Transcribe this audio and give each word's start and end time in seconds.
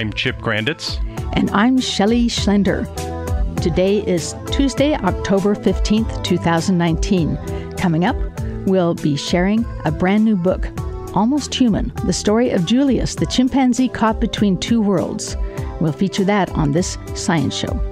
I'm 0.00 0.14
Chip 0.14 0.38
Grandits. 0.38 0.96
And 1.34 1.50
I'm 1.50 1.78
Shelley 1.78 2.28
Schlender. 2.28 2.86
Today 3.60 3.98
is 3.98 4.34
Tuesday, 4.50 4.94
October 4.94 5.54
15th, 5.54 6.24
2019. 6.24 7.36
Coming 7.76 8.06
up, 8.06 8.16
we'll 8.66 8.94
be 8.94 9.14
sharing 9.14 9.62
a 9.84 9.90
brand 9.90 10.24
new 10.24 10.36
book, 10.36 10.68
Almost 11.14 11.54
Human 11.54 11.92
The 12.06 12.14
Story 12.14 12.48
of 12.48 12.64
Julius, 12.64 13.14
the 13.14 13.26
chimpanzee 13.26 13.90
caught 13.90 14.20
between 14.20 14.56
two 14.56 14.80
worlds. 14.80 15.36
We'll 15.82 15.92
feature 15.92 16.24
that 16.24 16.48
on 16.52 16.72
this 16.72 16.96
science 17.14 17.54
show. 17.54 17.89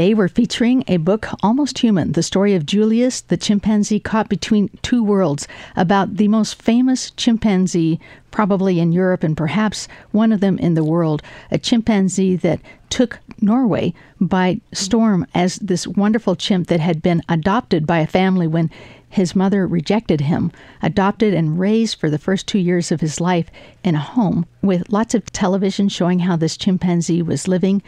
Today 0.00 0.14
we're 0.14 0.28
featuring 0.28 0.82
a 0.88 0.96
book, 0.96 1.28
Almost 1.42 1.80
Human, 1.80 2.12
the 2.12 2.22
story 2.22 2.54
of 2.54 2.64
Julius, 2.64 3.20
the 3.20 3.36
chimpanzee 3.36 4.00
caught 4.00 4.30
between 4.30 4.70
two 4.80 5.04
worlds, 5.04 5.46
about 5.76 6.16
the 6.16 6.26
most 6.26 6.54
famous 6.54 7.10
chimpanzee 7.10 8.00
probably 8.30 8.80
in 8.80 8.92
Europe 8.92 9.22
and 9.22 9.36
perhaps 9.36 9.88
one 10.10 10.32
of 10.32 10.40
them 10.40 10.56
in 10.56 10.72
the 10.72 10.82
world, 10.82 11.22
a 11.50 11.58
chimpanzee 11.58 12.34
that 12.36 12.60
took 12.88 13.18
Norway 13.42 13.92
by 14.18 14.62
storm 14.72 15.26
as 15.34 15.56
this 15.56 15.86
wonderful 15.86 16.34
chimp 16.34 16.68
that 16.68 16.80
had 16.80 17.02
been 17.02 17.20
adopted 17.28 17.86
by 17.86 17.98
a 17.98 18.06
family 18.06 18.46
when 18.46 18.70
his 19.10 19.36
mother 19.36 19.66
rejected 19.66 20.22
him, 20.22 20.50
adopted 20.80 21.34
and 21.34 21.60
raised 21.60 22.00
for 22.00 22.08
the 22.08 22.16
first 22.16 22.46
two 22.46 22.58
years 22.58 22.90
of 22.90 23.02
his 23.02 23.20
life 23.20 23.50
in 23.84 23.94
a 23.94 24.00
home 24.00 24.46
with 24.62 24.90
lots 24.90 25.14
of 25.14 25.30
television 25.30 25.90
showing 25.90 26.20
how 26.20 26.36
this 26.36 26.56
chimpanzee 26.56 27.20
was 27.20 27.46
living 27.46 27.82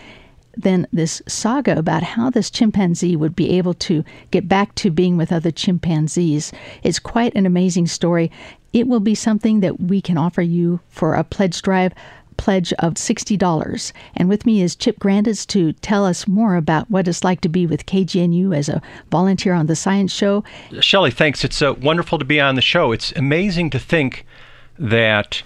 then 0.56 0.86
this 0.92 1.22
saga 1.26 1.78
about 1.78 2.02
how 2.02 2.30
this 2.30 2.50
chimpanzee 2.50 3.16
would 3.16 3.34
be 3.34 3.56
able 3.56 3.74
to 3.74 4.04
get 4.30 4.48
back 4.48 4.74
to 4.76 4.90
being 4.90 5.16
with 5.16 5.32
other 5.32 5.50
chimpanzees 5.50 6.52
is 6.82 6.98
quite 6.98 7.34
an 7.34 7.46
amazing 7.46 7.86
story. 7.86 8.30
It 8.72 8.86
will 8.86 9.00
be 9.00 9.14
something 9.14 9.60
that 9.60 9.80
we 9.80 10.00
can 10.00 10.16
offer 10.16 10.42
you 10.42 10.80
for 10.88 11.14
a 11.14 11.24
pledge 11.24 11.62
drive 11.62 11.92
pledge 12.36 12.72
of 12.80 12.94
$60. 12.94 13.92
And 14.16 14.28
with 14.28 14.44
me 14.46 14.62
is 14.62 14.74
Chip 14.74 14.98
Grandits 14.98 15.46
to 15.48 15.72
tell 15.74 16.04
us 16.04 16.26
more 16.26 16.56
about 16.56 16.90
what 16.90 17.06
it's 17.06 17.22
like 17.22 17.40
to 17.42 17.48
be 17.48 17.66
with 17.66 17.86
KGNU 17.86 18.56
as 18.56 18.68
a 18.68 18.82
volunteer 19.10 19.54
on 19.54 19.66
the 19.66 19.76
Science 19.76 20.12
Show. 20.12 20.42
Shelley, 20.80 21.10
thanks. 21.10 21.44
It's 21.44 21.62
uh, 21.62 21.74
wonderful 21.74 22.18
to 22.18 22.24
be 22.24 22.40
on 22.40 22.56
the 22.56 22.62
show. 22.62 22.90
It's 22.90 23.12
amazing 23.12 23.70
to 23.70 23.78
think 23.78 24.26
that 24.78 25.42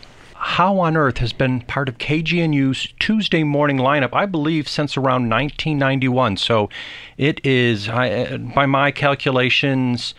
how 0.47 0.79
on 0.79 0.97
Earth 0.97 1.19
has 1.19 1.33
been 1.33 1.61
part 1.63 1.89
of 1.89 1.99
KGNU's 1.99 2.95
Tuesday 3.01 3.43
morning 3.43 3.79
lineup, 3.79 4.11
I 4.13 4.27
believe, 4.27 4.69
since 4.69 4.97
around 4.97 5.29
1991. 5.29 6.37
So 6.37 6.71
it 7.19 7.45
is, 7.45 7.89
uh, 7.89 8.39
by 8.55 8.65
my 8.65 8.93
calculations, 8.93 10.15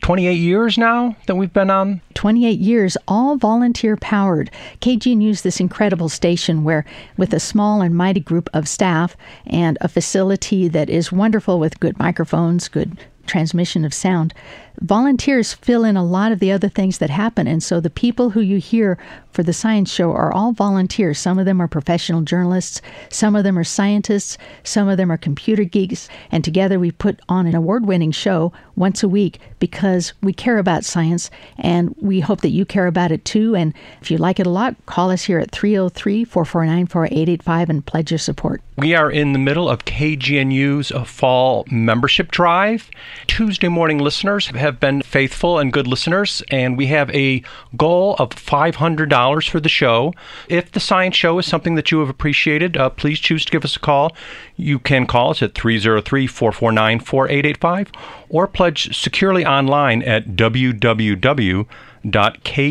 28 0.00 0.32
years 0.32 0.76
now 0.76 1.16
that 1.26 1.36
we've 1.36 1.52
been 1.52 1.70
on? 1.70 2.00
28 2.14 2.58
years, 2.58 2.96
all 3.06 3.36
volunteer 3.36 3.96
powered. 3.96 4.50
KGNU 4.80 5.30
is 5.30 5.42
this 5.42 5.60
incredible 5.60 6.08
station 6.08 6.64
where, 6.64 6.84
with 7.16 7.32
a 7.32 7.40
small 7.40 7.82
and 7.82 7.94
mighty 7.94 8.20
group 8.20 8.50
of 8.52 8.68
staff 8.68 9.16
and 9.46 9.78
a 9.80 9.88
facility 9.88 10.66
that 10.68 10.90
is 10.90 11.12
wonderful 11.12 11.60
with 11.60 11.80
good 11.80 11.98
microphones, 12.00 12.68
good 12.68 12.98
transmission 13.26 13.84
of 13.84 13.94
sound, 13.94 14.34
volunteers 14.80 15.52
fill 15.52 15.84
in 15.84 15.96
a 15.96 16.04
lot 16.04 16.32
of 16.32 16.38
the 16.38 16.52
other 16.52 16.68
things 16.68 16.98
that 16.98 17.10
happen. 17.10 17.46
And 17.46 17.62
so 17.62 17.80
the 17.80 17.90
people 17.90 18.30
who 18.30 18.40
you 18.40 18.58
hear 18.58 18.98
for 19.32 19.42
the 19.42 19.52
science 19.52 19.92
show 19.92 20.12
are 20.12 20.32
all 20.32 20.52
volunteers. 20.52 21.18
Some 21.18 21.38
of 21.38 21.46
them 21.46 21.60
are 21.60 21.68
professional 21.68 22.22
journalists, 22.22 22.82
some 23.08 23.34
of 23.34 23.44
them 23.44 23.58
are 23.58 23.64
scientists, 23.64 24.38
some 24.62 24.88
of 24.88 24.96
them 24.96 25.10
are 25.10 25.16
computer 25.16 25.64
geeks. 25.64 26.08
And 26.30 26.44
together 26.44 26.78
we 26.78 26.90
put 26.90 27.20
on 27.28 27.46
an 27.46 27.54
award 27.54 27.86
winning 27.86 28.12
show 28.12 28.52
once 28.76 29.02
a 29.02 29.08
week 29.08 29.40
because 29.58 30.12
we 30.22 30.32
care 30.32 30.58
about 30.58 30.84
science 30.84 31.30
and 31.58 31.94
we 32.00 32.20
hope 32.20 32.40
that 32.42 32.50
you 32.50 32.64
care 32.64 32.86
about 32.86 33.12
it 33.12 33.24
too. 33.24 33.54
And 33.56 33.74
if 34.00 34.10
you 34.10 34.18
like 34.18 34.40
it 34.40 34.46
a 34.46 34.50
lot, 34.50 34.76
call 34.86 35.10
us 35.10 35.24
here 35.24 35.38
at 35.38 35.50
303 35.50 36.24
449 36.24 36.86
4885 36.86 37.70
and 37.70 37.86
pledge 37.86 38.10
your 38.10 38.18
support. 38.18 38.62
We 38.76 38.94
are 38.94 39.10
in 39.10 39.32
the 39.32 39.38
middle 39.38 39.68
of 39.68 39.84
KGNU's 39.84 40.92
fall 41.08 41.66
membership 41.70 42.30
drive. 42.30 42.90
Tuesday 43.26 43.68
morning 43.68 43.98
listeners 43.98 44.46
have 44.46 44.80
been 44.80 45.02
faithful 45.02 45.58
and 45.58 45.72
good 45.72 45.86
listeners, 45.86 46.42
and 46.50 46.76
we 46.76 46.86
have 46.86 47.10
a 47.10 47.42
goal 47.76 48.16
of 48.18 48.30
$500 48.30 49.08
for 49.46 49.60
the 49.60 49.68
show. 49.68 50.12
If 50.48 50.72
the 50.72 50.80
science 50.80 51.16
show 51.16 51.38
is 51.38 51.46
something 51.46 51.74
that 51.76 51.90
you 51.90 52.00
have 52.00 52.08
appreciated, 52.08 52.76
uh, 52.76 52.90
please 52.90 53.18
choose 53.18 53.44
to 53.44 53.52
give 53.52 53.64
us 53.64 53.76
a 53.76 53.80
call. 53.80 54.16
You 54.56 54.78
can 54.78 55.06
call 55.06 55.30
us 55.30 55.42
at 55.42 55.54
303 55.54 56.26
449 56.26 57.00
4885 57.00 57.92
or 58.28 58.46
pledge 58.46 58.96
securely 58.96 59.44
online 59.44 60.02
at 60.02 60.30
www 60.30 61.66
www.kgnu.org. 62.04 62.68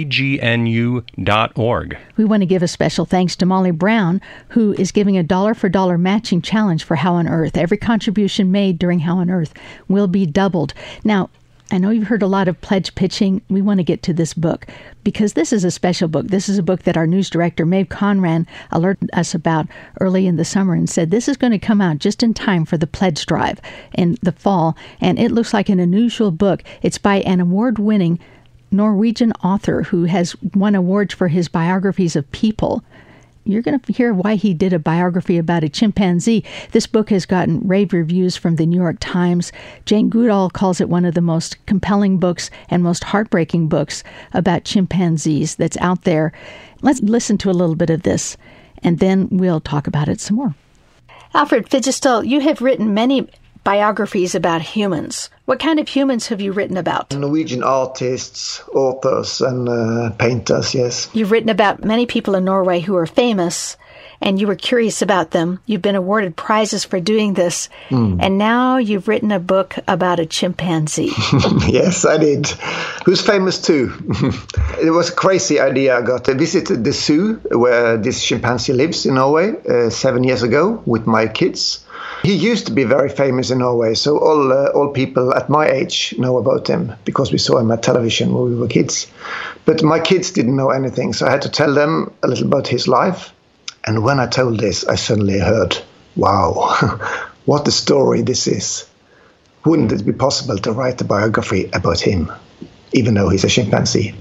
We 2.17 2.25
want 2.25 2.41
to 2.41 2.45
give 2.45 2.61
a 2.63 2.67
special 2.67 3.05
thanks 3.05 3.35
to 3.37 3.45
Molly 3.45 3.71
Brown, 3.71 4.19
who 4.49 4.73
is 4.73 4.91
giving 4.91 5.17
a 5.17 5.23
dollar 5.23 5.53
for 5.53 5.69
dollar 5.69 5.97
matching 5.97 6.41
challenge 6.41 6.83
for 6.83 6.95
How 6.95 7.13
on 7.13 7.27
Earth. 7.27 7.55
Every 7.57 7.77
contribution 7.77 8.51
made 8.51 8.77
during 8.77 8.99
How 8.99 9.17
on 9.17 9.29
Earth 9.29 9.53
will 9.87 10.07
be 10.07 10.25
doubled. 10.25 10.73
Now, 11.03 11.29
I 11.71 11.77
know 11.77 11.89
you've 11.89 12.07
heard 12.07 12.21
a 12.21 12.27
lot 12.27 12.49
of 12.49 12.59
pledge 12.59 12.93
pitching. 12.95 13.41
We 13.49 13.61
want 13.61 13.79
to 13.79 13.83
get 13.83 14.03
to 14.03 14.13
this 14.13 14.33
book 14.33 14.67
because 15.05 15.33
this 15.33 15.53
is 15.53 15.63
a 15.63 15.71
special 15.71 16.09
book. 16.09 16.27
This 16.27 16.49
is 16.49 16.57
a 16.57 16.63
book 16.63 16.83
that 16.83 16.97
our 16.97 17.07
news 17.07 17.29
director, 17.29 17.65
Maeve 17.65 17.87
Conran, 17.87 18.45
alerted 18.71 19.09
us 19.13 19.33
about 19.33 19.67
early 20.01 20.27
in 20.27 20.35
the 20.35 20.43
summer 20.43 20.73
and 20.73 20.89
said 20.89 21.11
this 21.11 21.29
is 21.29 21.37
going 21.37 21.51
to 21.51 21.59
come 21.59 21.79
out 21.79 21.99
just 21.99 22.23
in 22.23 22.33
time 22.33 22.65
for 22.65 22.77
the 22.77 22.87
pledge 22.87 23.25
drive 23.25 23.61
in 23.93 24.17
the 24.21 24.33
fall. 24.33 24.75
And 24.99 25.17
it 25.17 25.31
looks 25.31 25.53
like 25.53 25.69
an 25.69 25.79
unusual 25.79 26.31
book. 26.31 26.61
It's 26.81 26.97
by 26.97 27.21
an 27.21 27.39
award 27.39 27.79
winning 27.79 28.19
Norwegian 28.69 29.31
author 29.43 29.83
who 29.83 30.03
has 30.05 30.35
won 30.53 30.75
awards 30.75 31.13
for 31.13 31.29
his 31.29 31.47
biographies 31.47 32.17
of 32.17 32.29
people 32.33 32.83
you're 33.43 33.61
going 33.61 33.79
to 33.79 33.93
hear 33.93 34.13
why 34.13 34.35
he 34.35 34.53
did 34.53 34.73
a 34.73 34.79
biography 34.79 35.37
about 35.37 35.63
a 35.63 35.69
chimpanzee. 35.69 36.43
This 36.71 36.87
book 36.87 37.09
has 37.09 37.25
gotten 37.25 37.67
rave 37.67 37.93
reviews 37.93 38.37
from 38.37 38.55
the 38.55 38.65
New 38.65 38.79
York 38.79 38.97
Times. 38.99 39.51
Jane 39.85 40.09
Goodall 40.09 40.49
calls 40.49 40.79
it 40.79 40.89
one 40.89 41.05
of 41.05 41.13
the 41.13 41.21
most 41.21 41.63
compelling 41.65 42.17
books 42.17 42.49
and 42.69 42.83
most 42.83 43.03
heartbreaking 43.03 43.67
books 43.67 44.03
about 44.33 44.65
chimpanzees 44.65 45.55
that's 45.55 45.77
out 45.77 46.03
there. 46.03 46.31
Let's 46.81 47.01
listen 47.01 47.37
to 47.39 47.49
a 47.49 47.53
little 47.53 47.75
bit 47.75 47.89
of 47.89 48.03
this, 48.03 48.37
and 48.83 48.99
then 48.99 49.27
we'll 49.31 49.61
talk 49.61 49.87
about 49.87 50.07
it 50.07 50.19
some 50.19 50.37
more. 50.37 50.55
Alfred 51.33 51.69
Fidjestøl, 51.69 52.27
you 52.27 52.41
have 52.41 52.61
written 52.61 52.93
many 52.93 53.27
biographies 53.63 54.35
about 54.35 54.61
humans. 54.61 55.29
What 55.51 55.59
kind 55.59 55.79
of 55.79 55.89
humans 55.89 56.27
have 56.27 56.39
you 56.39 56.53
written 56.53 56.77
about? 56.77 57.13
Norwegian 57.13 57.61
artists, 57.61 58.63
authors, 58.73 59.41
and 59.41 59.67
uh, 59.67 60.11
painters, 60.11 60.73
yes. 60.73 61.09
You've 61.11 61.29
written 61.29 61.49
about 61.49 61.83
many 61.83 62.05
people 62.05 62.35
in 62.35 62.45
Norway 62.45 62.79
who 62.79 62.95
are 62.95 63.05
famous, 63.05 63.75
and 64.21 64.39
you 64.39 64.47
were 64.47 64.55
curious 64.55 65.01
about 65.01 65.31
them. 65.31 65.59
You've 65.65 65.81
been 65.81 65.97
awarded 65.97 66.37
prizes 66.37 66.85
for 66.85 67.01
doing 67.01 67.33
this, 67.33 67.67
mm. 67.89 68.17
and 68.21 68.37
now 68.37 68.77
you've 68.77 69.09
written 69.09 69.33
a 69.33 69.39
book 69.39 69.75
about 69.89 70.21
a 70.21 70.25
chimpanzee. 70.25 71.11
yes, 71.67 72.05
I 72.05 72.17
did. 72.17 72.47
Who's 73.03 73.19
famous 73.19 73.61
too? 73.61 73.91
it 74.81 74.93
was 74.93 75.09
a 75.09 75.15
crazy 75.15 75.59
idea 75.59 75.97
I 75.97 76.01
got. 76.01 76.29
I 76.29 76.33
visited 76.33 76.85
the 76.85 76.93
zoo 76.93 77.41
where 77.51 77.97
this 77.97 78.23
chimpanzee 78.23 78.71
lives 78.71 79.05
in 79.05 79.15
Norway 79.15 79.51
uh, 79.67 79.89
seven 79.89 80.23
years 80.23 80.43
ago 80.43 80.81
with 80.85 81.05
my 81.07 81.27
kids 81.27 81.83
he 82.23 82.35
used 82.35 82.67
to 82.67 82.71
be 82.71 82.83
very 82.83 83.09
famous 83.09 83.49
in 83.49 83.59
Norway, 83.59 83.95
so 83.95 84.17
all 84.17 84.53
uh, 84.53 84.67
all 84.75 84.89
people 84.89 85.33
at 85.33 85.49
my 85.49 85.67
age 85.67 86.13
know 86.17 86.37
about 86.37 86.67
him 86.67 86.93
because 87.03 87.31
we 87.31 87.37
saw 87.37 87.57
him 87.57 87.71
at 87.71 87.83
television 87.83 88.33
when 88.33 88.43
we 88.51 88.55
were 88.55 88.67
kids. 88.67 89.07
But 89.65 89.83
my 89.83 89.99
kids 89.99 90.31
didn't 90.31 90.55
know 90.55 90.69
anything, 90.69 91.13
so 91.13 91.25
I 91.25 91.31
had 91.31 91.41
to 91.43 91.49
tell 91.49 91.73
them 91.73 92.13
a 92.21 92.27
little 92.27 92.47
about 92.47 92.67
his 92.67 92.87
life. 92.87 93.33
And 93.83 94.03
when 94.03 94.19
I 94.19 94.27
told 94.27 94.59
this, 94.59 94.85
I 94.85 94.95
suddenly 94.95 95.39
heard, 95.39 95.77
"Wow, 96.15 96.99
what 97.45 97.67
a 97.67 97.71
story 97.71 98.21
this 98.21 98.47
is! 98.47 98.85
Wouldn't 99.65 99.91
it 99.91 100.05
be 100.05 100.13
possible 100.13 100.57
to 100.57 100.71
write 100.71 101.01
a 101.01 101.05
biography 101.05 101.69
about 101.73 101.99
him, 101.99 102.31
even 102.93 103.15
though 103.15 103.29
he's 103.29 103.43
a 103.43 103.49
chimpanzee?" 103.49 104.13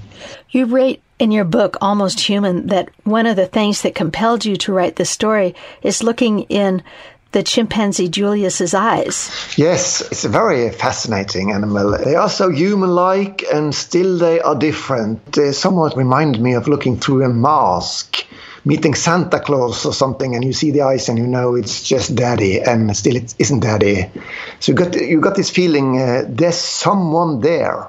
You 0.49 0.65
write 0.65 1.01
in 1.19 1.31
your 1.31 1.45
book, 1.45 1.77
Almost 1.81 2.19
Human, 2.21 2.67
that 2.67 2.89
one 3.03 3.27
of 3.27 3.35
the 3.35 3.45
things 3.45 3.83
that 3.83 3.95
compelled 3.95 4.43
you 4.43 4.55
to 4.57 4.73
write 4.73 4.95
this 4.95 5.09
story 5.09 5.53
is 5.83 6.03
looking 6.03 6.41
in 6.49 6.83
the 7.31 7.43
chimpanzee 7.43 8.09
Julius's 8.09 8.73
eyes. 8.73 9.29
Yes, 9.57 10.01
it's 10.01 10.25
a 10.25 10.29
very 10.29 10.69
fascinating 10.71 11.51
animal. 11.51 11.97
They 11.97 12.15
are 12.15 12.29
so 12.29 12.49
human-like, 12.49 13.43
and 13.53 13.73
still 13.73 14.17
they 14.17 14.41
are 14.41 14.55
different. 14.55 15.31
They 15.33 15.51
somewhat 15.53 15.95
remind 15.95 16.41
me 16.41 16.53
of 16.53 16.67
looking 16.67 16.97
through 16.97 17.23
a 17.23 17.29
mask 17.29 18.25
meeting 18.63 18.93
Santa 18.93 19.39
Claus 19.39 19.85
or 19.85 19.93
something, 19.93 20.35
and 20.35 20.43
you 20.43 20.53
see 20.53 20.71
the 20.71 20.83
eyes 20.83 21.09
and 21.09 21.17
you 21.17 21.27
know 21.27 21.55
it's 21.55 21.83
just 21.83 22.15
daddy, 22.15 22.61
and 22.61 22.95
still 22.95 23.15
it 23.15 23.33
isn't 23.39 23.61
daddy. 23.61 24.11
So 24.59 24.71
you 24.71 24.77
got 24.77 24.95
you 24.95 25.19
got 25.19 25.35
this 25.35 25.49
feeling 25.49 25.99
uh, 25.99 26.25
there's 26.27 26.57
someone 26.57 27.39
there 27.39 27.87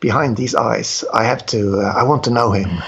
behind 0.00 0.36
these 0.36 0.54
eyes. 0.54 1.04
I 1.12 1.24
have 1.24 1.44
to. 1.46 1.80
Uh, 1.80 1.92
I 1.96 2.04
want 2.04 2.24
to 2.24 2.30
know 2.30 2.52
him. 2.52 2.82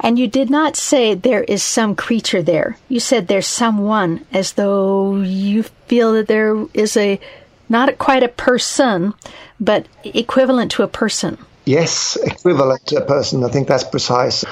And 0.00 0.18
you 0.18 0.28
did 0.28 0.50
not 0.50 0.76
say 0.76 1.14
there 1.14 1.44
is 1.44 1.62
some 1.62 1.94
creature 1.94 2.42
there. 2.42 2.76
You 2.88 3.00
said 3.00 3.28
there's 3.28 3.46
someone, 3.46 4.24
as 4.32 4.52
though 4.52 5.20
you 5.20 5.62
feel 5.88 6.14
that 6.14 6.26
there 6.26 6.66
is 6.72 6.96
a 6.96 7.20
not 7.68 7.98
quite 7.98 8.22
a 8.22 8.28
person, 8.28 9.14
but 9.60 9.86
equivalent 10.02 10.72
to 10.72 10.82
a 10.82 10.88
person. 10.88 11.38
Yes, 11.66 12.16
equivalent 12.16 12.86
to 12.86 12.96
a 12.96 13.04
person. 13.04 13.44
I 13.44 13.48
think 13.48 13.68
that's 13.68 13.84
precise. 13.84 14.44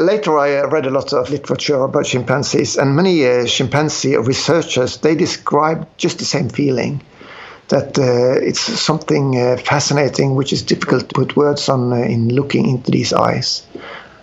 Later, 0.00 0.38
I 0.38 0.58
uh, 0.58 0.68
read 0.68 0.86
a 0.86 0.90
lot 0.90 1.12
of 1.12 1.30
literature 1.30 1.82
about 1.82 2.04
chimpanzees, 2.04 2.76
and 2.76 2.94
many 2.94 3.26
uh, 3.26 3.46
chimpanzee 3.46 4.16
researchers 4.16 4.98
they 4.98 5.14
describe 5.14 5.88
just 5.96 6.18
the 6.18 6.24
same 6.24 6.48
feeling 6.48 7.02
that 7.68 7.98
uh, 7.98 8.46
it's 8.46 8.60
something 8.60 9.40
uh, 9.40 9.56
fascinating 9.56 10.34
which 10.34 10.52
is 10.52 10.62
difficult 10.62 11.08
to 11.08 11.14
put 11.14 11.36
words 11.36 11.68
on 11.68 11.92
uh, 11.92 11.96
in 11.96 12.28
looking 12.28 12.68
into 12.68 12.90
these 12.90 13.12
eyes. 13.12 13.66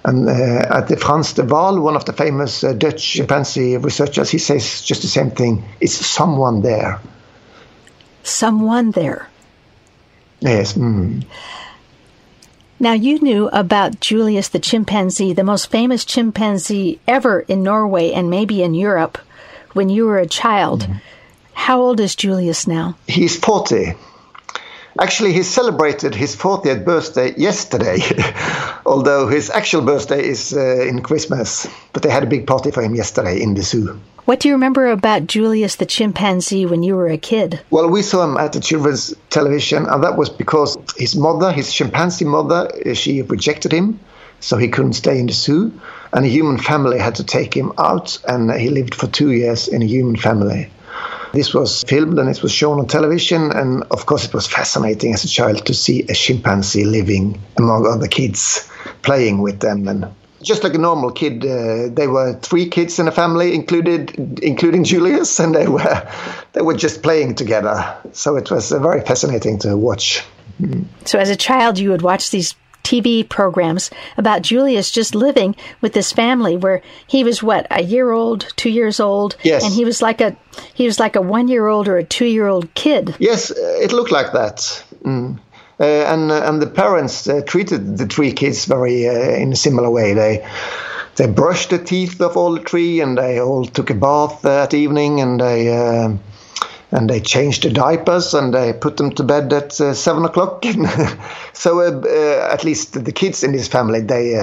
And 0.08 0.30
uh, 0.30 0.66
at 0.70 0.88
the 0.88 0.96
Frans 0.96 1.34
de 1.34 1.44
Waal, 1.44 1.82
one 1.82 1.98
of 1.98 2.06
the 2.06 2.14
famous 2.14 2.62
Dutch 2.62 3.04
chimpanzee 3.04 3.76
researchers, 3.76 4.30
he 4.30 4.38
says 4.38 4.82
just 4.82 5.02
the 5.02 5.08
same 5.10 5.32
thing. 5.32 5.66
It's 5.82 5.94
someone 5.94 6.62
there. 6.62 7.02
Someone 8.24 8.92
there. 8.92 9.28
Yes. 10.40 10.76
Mm. 10.76 11.26
Now, 12.80 12.94
you 12.94 13.20
knew 13.20 13.50
about 13.50 14.00
Julius 14.00 14.48
the 14.48 14.60
chimpanzee, 14.60 15.34
the 15.34 15.44
most 15.44 15.70
famous 15.70 16.06
chimpanzee 16.06 17.02
ever 17.06 17.42
in 17.42 17.62
Norway 17.62 18.14
and 18.14 18.30
maybe 18.30 18.64
in 18.64 18.74
Europe, 18.76 19.18
when 19.74 19.90
you 19.90 20.06
were 20.06 20.20
a 20.20 20.26
child. 20.26 20.84
Mm-hmm. 20.84 21.00
How 21.52 21.82
old 21.82 22.00
is 22.00 22.16
Julius 22.16 22.66
now? 22.66 22.96
He's 23.08 23.36
40. 23.36 23.94
Actually, 25.00 25.34
he 25.34 25.44
celebrated 25.44 26.16
his 26.16 26.36
40th 26.36 26.84
birthday 26.84 27.34
yesterday, 27.38 28.00
although 28.86 29.28
his 29.28 29.50
actual 29.50 29.82
birthday 29.82 30.28
is 30.28 30.54
uh, 30.54 30.82
in 30.82 31.02
Christmas. 31.02 31.68
But 31.94 32.02
they 32.04 32.10
had 32.10 32.24
a 32.24 32.28
big 32.28 32.48
party 32.48 32.72
for 32.72 32.82
him 32.82 32.96
yesterday 32.96 33.42
in 33.42 33.54
the 33.54 33.62
zoo. 33.62 34.00
What 34.26 34.40
do 34.40 34.48
you 34.48 34.56
remember 34.56 34.88
about 34.88 35.28
Julius 35.28 35.76
the 35.76 35.86
chimpanzee 35.86 36.66
when 36.66 36.84
you 36.84 36.96
were 36.96 37.08
a 37.08 37.18
kid? 37.18 37.62
Well, 37.70 37.90
we 37.90 38.02
saw 38.02 38.24
him 38.24 38.38
at 38.38 38.54
the 38.54 38.60
children's 38.60 39.14
television, 39.30 39.86
and 39.86 40.04
that 40.04 40.18
was 40.18 40.30
because 40.30 40.78
his 40.98 41.16
mother, 41.16 41.52
his 41.52 41.72
chimpanzee 41.72 42.26
mother, 42.26 42.70
uh, 42.86 42.94
she 42.94 43.22
rejected 43.22 43.72
him, 43.72 44.00
so 44.40 44.58
he 44.58 44.68
couldn't 44.68 44.94
stay 44.94 45.20
in 45.20 45.28
the 45.28 45.34
zoo. 45.34 45.72
And 46.12 46.26
a 46.26 46.30
human 46.30 46.58
family 46.58 46.98
had 46.98 47.16
to 47.16 47.24
take 47.24 47.54
him 47.56 47.72
out, 47.78 48.20
and 48.28 48.52
he 48.52 48.70
lived 48.70 48.96
for 48.96 49.08
two 49.08 49.32
years 49.32 49.68
in 49.68 49.82
a 49.82 49.86
human 49.86 50.16
family. 50.16 50.72
This 51.34 51.54
was 51.54 51.84
filmed 51.84 52.18
and 52.20 52.30
it 52.30 52.42
was 52.42 52.52
shown 52.52 52.80
on 52.80 52.88
television, 52.88 53.52
and 53.52 53.84
of 53.92 54.06
course, 54.06 54.26
it 54.26 54.34
was 54.34 54.48
fascinating 54.48 55.14
as 55.14 55.24
a 55.24 55.28
child 55.28 55.66
to 55.66 55.74
see 55.74 56.04
a 56.04 56.14
chimpanzee 56.14 56.86
living 56.86 57.40
among 57.58 57.86
other 57.86 58.08
kids, 58.08 58.70
playing 59.04 59.42
with 59.42 59.60
them 59.60 59.88
and 59.88 60.08
just 60.44 60.64
like 60.64 60.74
a 60.74 60.78
normal 60.78 61.12
kid. 61.12 61.46
Uh, 61.46 61.90
they 61.92 62.08
were 62.08 62.34
three 62.42 62.70
kids 62.70 63.00
in 63.00 63.08
a 63.08 63.12
family, 63.12 63.54
included 63.54 64.40
including 64.42 64.84
Julius, 64.84 65.40
and 65.40 65.54
they 65.54 65.68
were 65.68 66.08
they 66.54 66.62
were 66.62 66.76
just 66.76 67.04
playing 67.04 67.36
together. 67.36 67.96
So 68.14 68.36
it 68.36 68.50
was 68.52 68.72
uh, 68.72 68.80
very 68.80 69.02
fascinating 69.02 69.60
to 69.60 69.76
watch. 69.76 70.24
So 71.06 71.20
as 71.20 71.30
a 71.30 71.36
child, 71.36 71.78
you 71.78 71.92
would 71.92 72.02
watch 72.02 72.32
these 72.32 72.56
TV 72.88 73.28
programs 73.28 73.92
about 74.16 74.44
Julius 74.44 74.90
just 74.90 75.14
living 75.14 75.58
with 75.82 75.92
this 75.92 76.14
family 76.14 76.56
where 76.56 76.82
he 77.06 77.22
was 77.26 77.44
what 77.44 77.68
a 77.70 77.84
year 77.84 78.12
old, 78.12 78.48
two 78.56 78.70
years 78.70 79.02
old, 79.02 79.36
yes. 79.44 79.66
and 79.66 79.74
he 79.74 79.84
was 79.84 80.02
like 80.02 80.22
a 80.22 80.38
he 80.74 80.86
was 80.86 80.98
like 80.98 81.18
a 81.18 81.22
one 81.22 81.50
year 81.50 81.68
old 81.68 81.90
or 81.90 81.98
a 81.98 82.04
two 82.04 82.26
year 82.26 82.48
old 82.48 82.74
kid. 82.76 83.14
Yes, 83.20 83.52
it 83.52 83.92
looked 83.92 84.12
like 84.12 84.32
that. 84.32 84.86
Mm. 85.04 85.38
Uh, 85.80 85.84
and 85.84 86.32
uh, 86.32 86.44
and 86.46 86.62
the 86.62 86.68
parents 86.68 87.28
uh, 87.28 87.42
treated 87.46 87.98
the 87.98 88.08
three 88.08 88.32
kids 88.32 88.66
very 88.66 89.06
in 89.06 89.52
a 89.52 89.56
similar 89.56 89.90
way. 89.90 90.14
They 90.14 90.48
they 91.18 91.28
brushed 91.28 91.72
the 91.72 91.78
teeth 91.78 92.22
of 92.22 92.38
all 92.38 92.54
the 92.54 92.62
three, 92.62 93.02
and 93.02 93.18
they 93.18 93.42
all 93.42 93.66
took 93.66 93.90
a 93.90 93.96
bath 93.96 94.44
that 94.44 94.74
evening, 94.74 95.20
and 95.20 95.42
they 95.42 95.68
and 96.92 97.10
they 97.10 97.20
changed 97.20 97.64
the 97.64 97.70
diapers 97.70 98.34
and 98.34 98.54
they 98.54 98.74
put 98.74 98.98
them 98.98 99.12
to 99.12 99.24
bed 99.24 99.52
at 99.54 99.80
uh, 99.82 99.94
seven 99.94 100.26
o'clock. 100.26 100.64
so 101.54 101.80
uh, 101.82 102.02
uh, 102.06 102.54
at 102.54 102.64
least 102.64 103.04
the 103.04 103.12
kids 103.12 103.44
in 103.44 103.54
his 103.54 103.68
family 103.68 104.02
they 104.02 104.36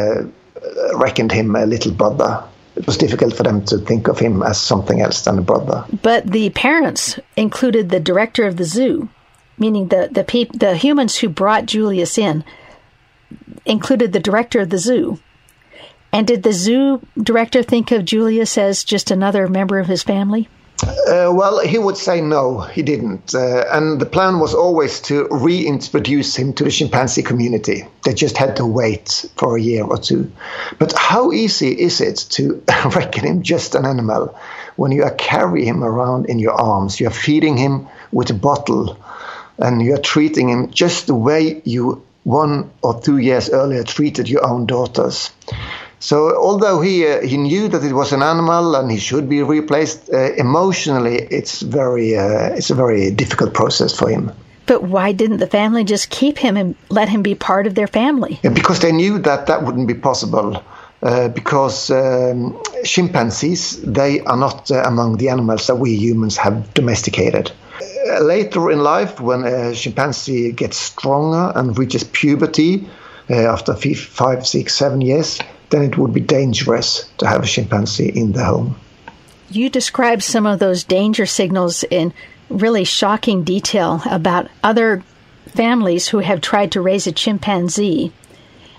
reckoned 0.94 1.32
him 1.32 1.54
a 1.56 1.66
little 1.66 1.92
brother. 1.92 2.44
It 2.76 2.86
was 2.86 2.96
difficult 2.96 3.36
for 3.36 3.44
them 3.44 3.64
to 3.66 3.78
think 3.78 4.08
of 4.08 4.18
him 4.18 4.42
as 4.42 4.60
something 4.60 5.00
else 5.00 5.22
than 5.22 5.38
a 5.38 5.42
brother. 5.42 5.84
But 6.02 6.26
the 6.26 6.50
parents 6.50 7.18
included 7.36 7.90
the 7.90 8.00
director 8.00 8.46
of 8.46 8.56
the 8.56 8.64
zoo 8.64 9.08
meaning 9.58 9.88
the 9.88 10.08
the 10.10 10.24
peop- 10.24 10.58
the 10.58 10.76
humans 10.76 11.16
who 11.16 11.28
brought 11.28 11.66
Julius 11.66 12.18
in, 12.18 12.44
included 13.64 14.12
the 14.12 14.20
director 14.20 14.60
of 14.60 14.70
the 14.70 14.78
zoo. 14.78 15.18
And 16.12 16.26
did 16.26 16.44
the 16.44 16.52
zoo 16.52 17.00
director 17.20 17.62
think 17.62 17.90
of 17.90 18.04
Julius 18.04 18.56
as 18.56 18.84
just 18.84 19.10
another 19.10 19.48
member 19.48 19.78
of 19.78 19.88
his 19.88 20.02
family? 20.02 20.48
Uh, 20.84 21.32
well, 21.32 21.60
he 21.60 21.78
would 21.78 21.96
say 21.96 22.20
no, 22.20 22.60
he 22.60 22.82
didn't. 22.82 23.34
Uh, 23.34 23.64
and 23.70 24.00
the 24.00 24.06
plan 24.06 24.38
was 24.38 24.54
always 24.54 25.00
to 25.00 25.26
reintroduce 25.30 26.36
him 26.36 26.52
to 26.54 26.64
the 26.64 26.70
chimpanzee 26.70 27.22
community. 27.22 27.84
They 28.04 28.14
just 28.14 28.36
had 28.36 28.56
to 28.56 28.66
wait 28.66 29.24
for 29.36 29.56
a 29.56 29.60
year 29.60 29.84
or 29.84 29.98
two. 29.98 30.30
But 30.78 30.92
how 30.96 31.32
easy 31.32 31.68
is 31.68 32.00
it 32.00 32.26
to 32.30 32.62
reckon 32.94 33.26
him 33.26 33.42
just 33.42 33.74
an 33.74 33.86
animal 33.86 34.38
when 34.76 34.92
you 34.92 35.04
are 35.04 35.14
carrying 35.14 35.66
him 35.66 35.84
around 35.84 36.26
in 36.26 36.38
your 36.38 36.52
arms? 36.52 37.00
You 37.00 37.08
are 37.08 37.18
feeding 37.26 37.56
him 37.56 37.88
with 38.12 38.30
a 38.30 38.34
bottle 38.34 38.98
and 39.58 39.82
you're 39.82 39.98
treating 39.98 40.48
him 40.48 40.70
just 40.70 41.06
the 41.06 41.14
way 41.14 41.62
you 41.64 42.02
one 42.24 42.70
or 42.82 43.00
two 43.00 43.18
years 43.18 43.50
earlier 43.50 43.84
treated 43.84 44.28
your 44.28 44.46
own 44.46 44.66
daughters. 44.66 45.30
So 46.04 46.36
although 46.36 46.82
he 46.82 47.06
uh, 47.06 47.22
he 47.22 47.38
knew 47.38 47.66
that 47.68 47.82
it 47.82 47.94
was 47.94 48.12
an 48.12 48.22
animal 48.22 48.76
and 48.76 48.90
he 48.90 48.98
should 48.98 49.26
be 49.26 49.42
replaced, 49.42 50.12
uh, 50.12 50.34
emotionally 50.34 51.16
it's 51.30 51.62
very 51.62 52.14
uh, 52.14 52.58
it's 52.58 52.68
a 52.68 52.74
very 52.74 53.10
difficult 53.10 53.54
process 53.54 53.96
for 53.96 54.10
him. 54.10 54.30
But 54.66 54.82
why 54.82 55.12
didn't 55.12 55.38
the 55.38 55.46
family 55.46 55.82
just 55.82 56.10
keep 56.10 56.36
him 56.36 56.58
and 56.58 56.74
let 56.90 57.08
him 57.08 57.22
be 57.22 57.34
part 57.34 57.66
of 57.66 57.74
their 57.74 57.86
family? 57.86 58.38
Yeah, 58.42 58.52
because 58.52 58.80
they 58.80 58.92
knew 58.92 59.18
that 59.20 59.46
that 59.46 59.62
wouldn't 59.62 59.88
be 59.88 59.94
possible. 59.94 60.62
Uh, 61.02 61.28
because 61.28 61.90
um, 61.90 62.60
chimpanzees 62.84 63.80
they 63.82 64.20
are 64.20 64.36
not 64.36 64.70
uh, 64.70 64.82
among 64.84 65.16
the 65.16 65.30
animals 65.30 65.66
that 65.66 65.76
we 65.76 65.96
humans 65.96 66.36
have 66.36 66.74
domesticated. 66.74 67.50
Uh, 68.10 68.20
later 68.20 68.70
in 68.70 68.80
life, 68.80 69.20
when 69.20 69.44
a 69.44 69.74
chimpanzee 69.74 70.52
gets 70.52 70.76
stronger 70.76 71.52
and 71.58 71.78
reaches 71.78 72.04
puberty 72.04 72.86
uh, 73.30 73.52
after 73.52 73.74
five, 73.74 74.46
six, 74.46 74.74
seven 74.74 75.00
years, 75.00 75.40
then 75.70 75.82
it 75.82 75.98
would 75.98 76.12
be 76.12 76.20
dangerous 76.20 77.08
to 77.18 77.26
have 77.26 77.42
a 77.42 77.46
chimpanzee 77.46 78.08
in 78.08 78.32
the 78.32 78.44
home. 78.44 78.76
You 79.50 79.68
described 79.70 80.22
some 80.22 80.46
of 80.46 80.58
those 80.58 80.84
danger 80.84 81.26
signals 81.26 81.84
in 81.84 82.12
really 82.48 82.84
shocking 82.84 83.44
detail 83.44 84.02
about 84.10 84.48
other 84.62 85.02
families 85.46 86.08
who 86.08 86.18
have 86.18 86.40
tried 86.40 86.72
to 86.72 86.80
raise 86.80 87.06
a 87.06 87.12
chimpanzee 87.12 88.12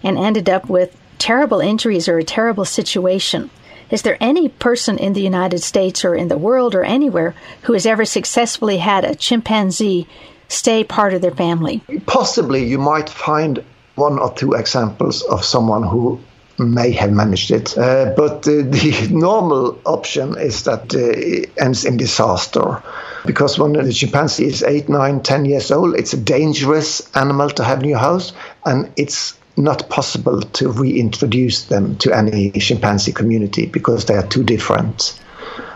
and 0.03 0.17
ended 0.17 0.49
up 0.49 0.69
with 0.69 0.95
terrible 1.17 1.59
injuries 1.59 2.07
or 2.07 2.17
a 2.17 2.23
terrible 2.23 2.65
situation. 2.65 3.49
Is 3.89 4.01
there 4.01 4.17
any 4.19 4.49
person 4.49 4.97
in 4.97 5.13
the 5.13 5.21
United 5.21 5.59
States 5.59 6.03
or 6.03 6.15
in 6.15 6.27
the 6.27 6.37
world 6.37 6.75
or 6.75 6.83
anywhere 6.83 7.35
who 7.63 7.73
has 7.73 7.85
ever 7.85 8.05
successfully 8.05 8.77
had 8.77 9.05
a 9.05 9.15
chimpanzee 9.15 10.07
stay 10.47 10.83
part 10.83 11.13
of 11.13 11.21
their 11.21 11.31
family? 11.31 11.81
Possibly 12.05 12.65
you 12.65 12.77
might 12.77 13.09
find 13.09 13.63
one 13.95 14.19
or 14.19 14.33
two 14.33 14.53
examples 14.53 15.21
of 15.23 15.45
someone 15.45 15.83
who 15.83 16.19
may 16.57 16.91
have 16.91 17.11
managed 17.11 17.51
it. 17.51 17.77
Uh, 17.77 18.13
but 18.15 18.47
uh, 18.47 18.63
the 18.63 19.07
normal 19.11 19.79
option 19.85 20.37
is 20.37 20.63
that 20.63 20.93
uh, 20.95 20.99
it 20.99 21.51
ends 21.57 21.85
in 21.85 21.97
disaster. 21.97 22.81
Because 23.25 23.57
when 23.57 23.73
the 23.73 23.91
chimpanzee 23.91 24.45
is 24.45 24.63
8, 24.63 24.87
9, 24.87 25.23
10 25.23 25.45
years 25.45 25.71
old, 25.71 25.95
it's 25.95 26.13
a 26.13 26.17
dangerous 26.17 27.15
animal 27.15 27.49
to 27.49 27.63
have 27.63 27.81
in 27.81 27.89
your 27.89 27.99
house, 27.99 28.33
and 28.65 28.91
it's 28.95 29.37
not 29.57 29.89
possible 29.89 30.41
to 30.41 30.69
reintroduce 30.69 31.65
them 31.65 31.95
to 31.97 32.13
any 32.13 32.51
chimpanzee 32.51 33.13
community 33.13 33.65
because 33.65 34.05
they 34.05 34.15
are 34.15 34.27
too 34.27 34.43
different 34.43 35.19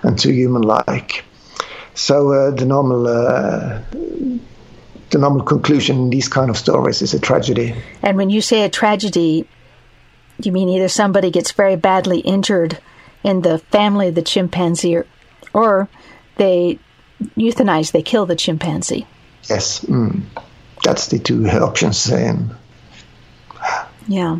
and 0.03 0.19
too 0.19 0.31
human-like. 0.31 1.23
So 1.95 2.31
uh, 2.31 2.51
the 2.51 2.65
normal 2.65 3.07
uh, 3.07 3.81
the 5.09 5.17
normal 5.17 5.43
conclusion 5.43 5.97
in 5.97 6.09
these 6.09 6.27
kind 6.27 6.49
of 6.49 6.57
stories 6.57 7.01
is 7.01 7.13
a 7.13 7.19
tragedy. 7.19 7.75
And 8.03 8.15
when 8.15 8.29
you 8.29 8.41
say 8.41 8.63
a 8.63 8.69
tragedy, 8.69 9.47
you 10.45 10.51
mean 10.51 10.69
either 10.69 10.87
somebody 10.87 11.31
gets 11.31 11.51
very 11.51 11.75
badly 11.75 12.19
injured 12.19 12.79
in 13.23 13.41
the 13.41 13.59
family 13.59 14.07
of 14.07 14.15
the 14.15 14.21
chimpanzee, 14.21 14.95
or, 14.95 15.05
or 15.53 15.89
they 16.37 16.79
euthanize, 17.37 17.91
they 17.91 18.01
kill 18.01 18.25
the 18.25 18.35
chimpanzee. 18.35 19.05
Yes, 19.49 19.81
mm. 19.81 20.21
that's 20.83 21.07
the 21.07 21.19
two 21.19 21.47
options. 21.47 22.05
then. 22.05 22.55
Yeah. 24.07 24.39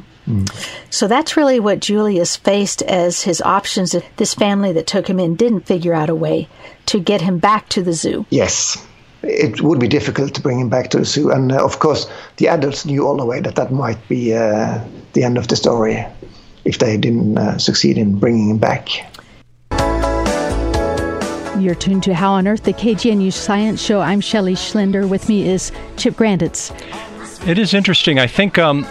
So 0.91 1.08
that's 1.08 1.36
really 1.36 1.60
what 1.60 1.79
Julius 1.79 2.36
faced 2.36 2.82
as 2.84 3.24
his 3.24 3.41
options. 3.41 3.96
This 4.18 4.34
family 4.34 4.72
that 4.74 4.86
took 4.86 5.10
him 5.10 5.20
in 5.20 5.36
didn't 5.36 5.62
figure 5.62 5.94
out 5.94 6.10
a 6.10 6.15
way 6.15 6.48
to 6.88 7.00
get 7.00 7.22
him 7.22 7.39
back 7.39 7.68
to 7.70 7.82
the 7.82 7.94
zoo. 7.94 8.25
Yes. 8.29 8.77
It 9.24 9.62
would 9.62 9.79
be 9.79 9.88
difficult 9.88 10.36
to 10.36 10.41
bring 10.41 10.60
him 10.60 10.70
back 10.70 10.91
to 10.91 11.00
the 11.00 11.06
zoo. 11.06 11.32
And 11.32 11.51
uh, 11.51 11.63
of 11.63 11.79
course, 11.79 12.08
the 12.38 12.48
adults 12.48 12.86
knew 12.86 13.06
all 13.06 13.18
the 13.18 13.25
way 13.25 13.41
that 13.41 13.56
that 13.56 13.72
might 13.72 14.08
be 14.08 14.34
uh, 14.34 14.79
the 15.20 15.26
end 15.26 15.38
of 15.38 15.50
the 15.50 15.56
story 15.58 16.06
if 16.64 16.80
they 16.80 16.96
didn't 16.96 17.38
uh, 17.38 17.58
succeed 17.58 17.98
in 17.98 18.18
bringing 18.18 18.52
him 18.52 18.58
back. 18.58 18.88
You're 21.60 21.76
tuned 21.76 22.04
to 22.04 22.14
How 22.14 22.32
on 22.32 22.48
Earth, 22.48 22.64
the 22.64 22.72
KGNU 22.72 23.34
Science 23.34 23.82
Show. 23.82 24.00
I'm 24.00 24.22
Shelley 24.22 24.54
Schlender. 24.54 25.10
With 25.10 25.28
me 25.28 25.46
is 25.46 25.74
Chip 25.98 26.14
Grandits. 26.14 26.72
It 27.46 27.60
is 27.60 27.74
interesting. 27.74 28.18
I 28.18 28.28
think 28.28 28.58
um, 28.58 28.88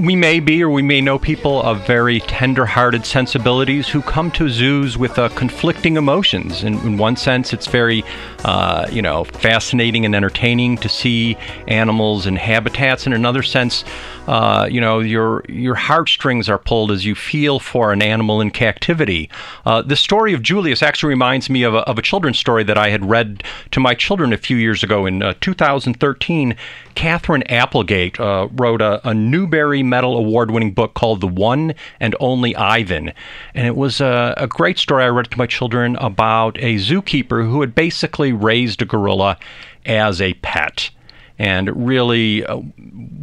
we 0.00 0.16
may 0.16 0.40
be 0.40 0.62
or 0.62 0.70
we 0.70 0.82
may 0.82 1.00
know 1.00 1.18
people 1.18 1.62
of 1.62 1.86
very 1.86 2.20
tender-hearted 2.20 3.06
sensibilities 3.06 3.88
who 3.88 4.02
come 4.02 4.30
to 4.32 4.48
zoos 4.48 4.98
with 4.98 5.18
uh, 5.18 5.28
conflicting 5.30 5.96
emotions. 5.96 6.62
In, 6.62 6.74
in, 6.80 6.98
one 6.98 7.16
sense, 7.16 7.52
it's 7.52 7.66
very, 7.66 8.04
uh, 8.44 8.86
you 8.90 9.00
know, 9.00 9.24
fascinating 9.24 10.04
and 10.04 10.14
entertaining 10.14 10.76
to 10.78 10.88
see 10.88 11.36
animals 11.68 12.26
and 12.26 12.36
habitats. 12.36 13.06
In 13.06 13.12
another 13.12 13.42
sense, 13.42 13.84
uh, 14.26 14.68
you 14.70 14.80
know, 14.80 15.00
your 15.00 15.44
your 15.48 15.74
heartstrings 15.74 16.48
are 16.48 16.58
pulled 16.58 16.90
as 16.90 17.04
you 17.04 17.14
feel 17.14 17.58
for 17.58 17.92
an 17.92 18.02
animal 18.02 18.40
in 18.40 18.50
captivity. 18.50 19.30
Uh, 19.64 19.82
the 19.82 19.96
story 19.96 20.32
of 20.34 20.42
Julius 20.42 20.82
actually 20.82 21.10
reminds 21.10 21.48
me 21.48 21.62
of 21.62 21.74
a, 21.74 21.78
of 21.78 21.98
a 21.98 22.02
children's 22.02 22.38
story 22.38 22.64
that 22.64 22.76
I 22.76 22.90
had 22.90 23.08
read 23.08 23.42
to 23.70 23.80
my 23.80 23.94
children 23.94 24.32
a 24.32 24.36
few 24.36 24.56
years 24.56 24.82
ago 24.82 25.06
in 25.06 25.22
uh, 25.22 25.34
2013. 25.40 26.56
Katherine 26.94 27.42
Applegate 27.44 28.18
uh, 28.18 28.48
wrote 28.52 28.80
a, 28.80 29.06
a 29.06 29.12
Newbery 29.12 29.82
Medal 29.82 30.16
award 30.16 30.50
winning 30.50 30.72
book 30.72 30.94
called 30.94 31.20
The 31.20 31.26
One 31.26 31.74
and 32.00 32.16
Only 32.20 32.56
Ivan. 32.56 33.12
And 33.54 33.66
it 33.66 33.76
was 33.76 34.00
a, 34.00 34.34
a 34.36 34.46
great 34.46 34.78
story 34.78 35.04
I 35.04 35.08
read 35.08 35.30
to 35.30 35.38
my 35.38 35.46
children 35.46 35.96
about 35.96 36.56
a 36.58 36.76
zookeeper 36.76 37.48
who 37.48 37.60
had 37.60 37.74
basically 37.74 38.32
raised 38.32 38.80
a 38.80 38.86
gorilla 38.86 39.38
as 39.84 40.20
a 40.20 40.34
pet 40.34 40.90
and 41.38 41.86
really 41.86 42.44
uh, 42.44 42.60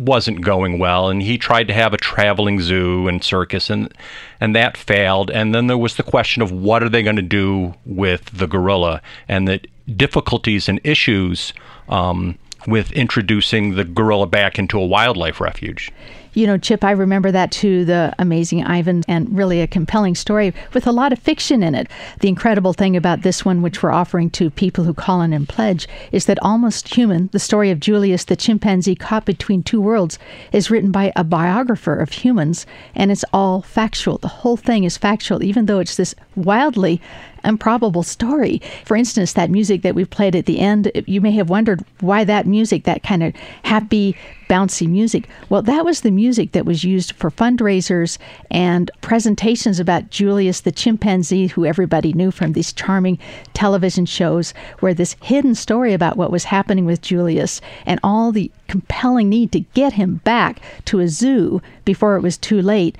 wasn't 0.05 0.41
going 0.41 0.79
well. 0.79 1.09
And 1.09 1.21
he 1.21 1.37
tried 1.37 1.67
to 1.67 1.73
have 1.73 1.93
a 1.93 1.97
traveling 1.97 2.61
zoo 2.61 3.07
and 3.07 3.23
circus, 3.23 3.69
and 3.69 3.93
and 4.39 4.55
that 4.55 4.77
failed. 4.77 5.31
And 5.31 5.53
then 5.53 5.67
there 5.67 5.77
was 5.77 5.95
the 5.95 6.03
question 6.03 6.41
of 6.41 6.51
what 6.51 6.83
are 6.83 6.89
they 6.89 7.03
going 7.03 7.15
to 7.15 7.21
do 7.21 7.73
with 7.85 8.25
the 8.25 8.47
gorilla, 8.47 9.01
and 9.27 9.47
the 9.47 9.61
difficulties 9.95 10.69
and 10.69 10.79
issues 10.83 11.53
um, 11.89 12.37
with 12.67 12.91
introducing 12.93 13.75
the 13.75 13.83
gorilla 13.83 14.27
back 14.27 14.57
into 14.57 14.79
a 14.79 14.85
wildlife 14.85 15.41
refuge. 15.41 15.91
You 16.33 16.47
know, 16.47 16.57
Chip, 16.57 16.83
I 16.83 16.91
remember 16.91 17.31
that 17.31 17.51
too, 17.51 17.85
the 17.85 18.13
amazing 18.17 18.63
Ivan, 18.63 19.03
and 19.07 19.35
really 19.37 19.61
a 19.61 19.67
compelling 19.67 20.15
story 20.15 20.53
with 20.73 20.87
a 20.87 20.91
lot 20.91 21.13
of 21.13 21.19
fiction 21.19 21.61
in 21.61 21.75
it. 21.75 21.87
The 22.21 22.27
incredible 22.27 22.73
thing 22.73 22.97
about 22.97 23.21
this 23.21 23.45
one, 23.45 23.61
which 23.61 23.83
we're 23.83 23.91
offering 23.91 24.31
to 24.31 24.49
people 24.49 24.83
who 24.83 24.93
call 24.93 25.21
in 25.21 25.31
and 25.31 25.47
pledge, 25.47 25.87
is 26.11 26.25
that 26.25 26.41
Almost 26.41 26.95
Human, 26.95 27.29
the 27.31 27.39
story 27.39 27.69
of 27.69 27.79
Julius 27.79 28.25
the 28.25 28.35
chimpanzee 28.35 28.95
caught 28.95 29.25
between 29.25 29.61
two 29.61 29.79
worlds, 29.79 30.17
is 30.51 30.71
written 30.71 30.91
by 30.91 31.13
a 31.15 31.23
biographer 31.23 31.95
of 31.95 32.11
humans, 32.11 32.65
and 32.95 33.11
it's 33.11 33.25
all 33.31 33.61
factual. 33.61 34.17
The 34.17 34.27
whole 34.27 34.57
thing 34.57 34.83
is 34.83 34.97
factual, 34.97 35.43
even 35.43 35.67
though 35.67 35.79
it's 35.79 35.97
this 35.97 36.15
wildly 36.35 36.99
improbable 37.43 38.03
story. 38.03 38.61
For 38.85 38.95
instance, 38.95 39.33
that 39.33 39.49
music 39.49 39.81
that 39.81 39.95
we 39.95 40.05
played 40.05 40.35
at 40.35 40.45
the 40.45 40.59
end, 40.59 40.91
you 41.05 41.21
may 41.21 41.31
have 41.31 41.49
wondered 41.49 41.83
why 41.99 42.23
that 42.23 42.47
music, 42.47 42.83
that 42.83 43.03
kind 43.03 43.23
of 43.23 43.33
happy, 43.63 44.15
bouncy 44.49 44.87
music. 44.87 45.27
Well, 45.49 45.61
that 45.63 45.85
was 45.85 46.01
the 46.01 46.11
music 46.11 46.51
that 46.51 46.65
was 46.65 46.83
used 46.83 47.13
for 47.13 47.31
fundraisers 47.31 48.17
and 48.51 48.91
presentations 49.01 49.79
about 49.79 50.09
Julius 50.09 50.61
the 50.61 50.71
chimpanzee, 50.71 51.47
who 51.47 51.65
everybody 51.65 52.13
knew 52.13 52.31
from 52.31 52.53
these 52.53 52.73
charming 52.73 53.17
television 53.53 54.05
shows, 54.05 54.53
where 54.79 54.93
this 54.93 55.15
hidden 55.21 55.55
story 55.55 55.93
about 55.93 56.17
what 56.17 56.31
was 56.31 56.43
happening 56.45 56.85
with 56.85 57.01
Julius 57.01 57.61
and 57.85 57.99
all 58.03 58.31
the 58.31 58.51
compelling 58.67 59.29
need 59.29 59.51
to 59.51 59.59
get 59.59 59.93
him 59.93 60.15
back 60.23 60.61
to 60.85 60.99
a 60.99 61.07
zoo 61.07 61.61
before 61.85 62.15
it 62.15 62.21
was 62.21 62.37
too 62.37 62.61
late 62.61 62.97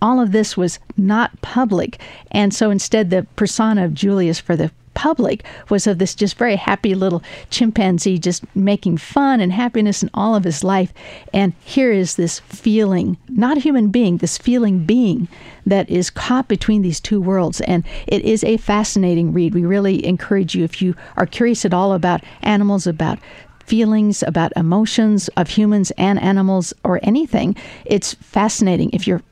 all 0.00 0.20
of 0.20 0.32
this 0.32 0.56
was 0.56 0.78
not 0.96 1.40
public. 1.40 2.00
And 2.30 2.54
so 2.54 2.70
instead, 2.70 3.10
the 3.10 3.26
persona 3.36 3.84
of 3.84 3.94
Julius 3.94 4.38
for 4.38 4.56
the 4.56 4.70
public 4.94 5.44
was 5.68 5.86
of 5.86 5.98
this 5.98 6.14
just 6.14 6.38
very 6.38 6.56
happy 6.56 6.94
little 6.94 7.22
chimpanzee 7.50 8.18
just 8.18 8.42
making 8.56 8.96
fun 8.96 9.40
and 9.40 9.52
happiness 9.52 10.02
in 10.02 10.08
all 10.14 10.34
of 10.34 10.44
his 10.44 10.64
life. 10.64 10.92
And 11.34 11.52
here 11.60 11.92
is 11.92 12.16
this 12.16 12.40
feeling, 12.40 13.18
not 13.28 13.58
human 13.58 13.90
being, 13.90 14.16
this 14.16 14.38
feeling 14.38 14.84
being 14.86 15.28
that 15.66 15.88
is 15.90 16.08
caught 16.08 16.48
between 16.48 16.80
these 16.80 16.98
two 16.98 17.20
worlds. 17.20 17.60
And 17.60 17.84
it 18.06 18.22
is 18.22 18.42
a 18.42 18.56
fascinating 18.56 19.32
read. 19.34 19.54
We 19.54 19.66
really 19.66 20.04
encourage 20.04 20.54
you, 20.54 20.64
if 20.64 20.80
you 20.80 20.96
are 21.16 21.26
curious 21.26 21.64
at 21.66 21.74
all 21.74 21.92
about 21.92 22.24
animals, 22.40 22.86
about 22.86 23.18
feelings, 23.66 24.22
about 24.22 24.52
emotions 24.56 25.28
of 25.36 25.50
humans 25.50 25.90
and 25.98 26.20
animals 26.22 26.72
or 26.84 27.00
anything, 27.02 27.54
it's 27.84 28.14
fascinating. 28.14 28.90
If 28.92 29.06
you're 29.06 29.22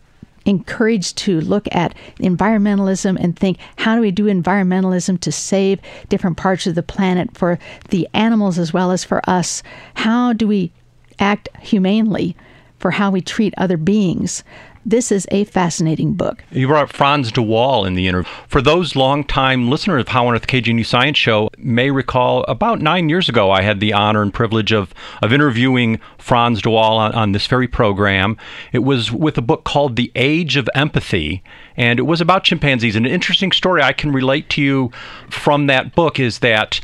encouraged 0.44 1.16
to 1.18 1.40
look 1.40 1.66
at 1.72 1.94
environmentalism 2.18 3.16
and 3.20 3.36
think 3.36 3.58
how 3.76 3.94
do 3.94 4.00
we 4.00 4.10
do 4.10 4.26
environmentalism 4.26 5.18
to 5.20 5.32
save 5.32 5.80
different 6.08 6.36
parts 6.36 6.66
of 6.66 6.74
the 6.74 6.82
planet 6.82 7.36
for 7.36 7.58
the 7.90 8.08
animals 8.14 8.58
as 8.58 8.72
well 8.72 8.90
as 8.90 9.04
for 9.04 9.20
us? 9.28 9.62
How 9.94 10.32
do 10.32 10.46
we 10.46 10.72
act 11.18 11.48
humanely 11.60 12.36
for 12.78 12.90
how 12.90 13.10
we 13.10 13.20
treat 13.20 13.54
other 13.56 13.76
beings? 13.76 14.44
This 14.86 15.10
is 15.10 15.26
a 15.30 15.44
fascinating 15.44 16.12
book. 16.12 16.44
You 16.50 16.66
brought 16.66 16.92
Frans 16.92 17.32
de 17.32 17.40
Waal 17.40 17.86
in 17.86 17.94
the 17.94 18.06
interview. 18.06 18.30
For 18.46 18.60
those 18.60 18.94
long-time 18.94 19.70
listeners 19.70 20.02
of 20.02 20.08
How 20.08 20.26
on 20.26 20.34
Earth 20.34 20.46
KGNU 20.46 20.84
Science 20.84 21.16
Show 21.16 21.48
may 21.56 21.90
recall, 21.90 22.44
about 22.44 22.82
nine 22.82 23.08
years 23.08 23.26
ago, 23.26 23.50
I 23.50 23.62
had 23.62 23.80
the 23.80 23.94
honor 23.94 24.20
and 24.20 24.32
privilege 24.32 24.72
of, 24.72 24.92
of 25.22 25.32
interviewing 25.32 26.00
Frans 26.18 26.60
de 26.60 26.68
Waal 26.68 26.98
on, 26.98 27.12
on 27.12 27.32
this 27.32 27.46
very 27.46 27.66
program. 27.66 28.36
It 28.72 28.80
was 28.80 29.10
with 29.10 29.38
a 29.38 29.42
book 29.42 29.64
called 29.64 29.96
The 29.96 30.12
Age 30.14 30.56
of 30.56 30.68
Empathy, 30.74 31.42
and 31.78 31.98
it 31.98 32.02
was 32.02 32.20
about 32.20 32.44
chimpanzees. 32.44 32.94
And 32.94 33.06
an 33.06 33.12
interesting 33.12 33.52
story 33.52 33.82
I 33.82 33.94
can 33.94 34.12
relate 34.12 34.50
to 34.50 34.62
you 34.62 34.92
from 35.30 35.66
that 35.66 35.94
book 35.94 36.20
is 36.20 36.40
that 36.40 36.80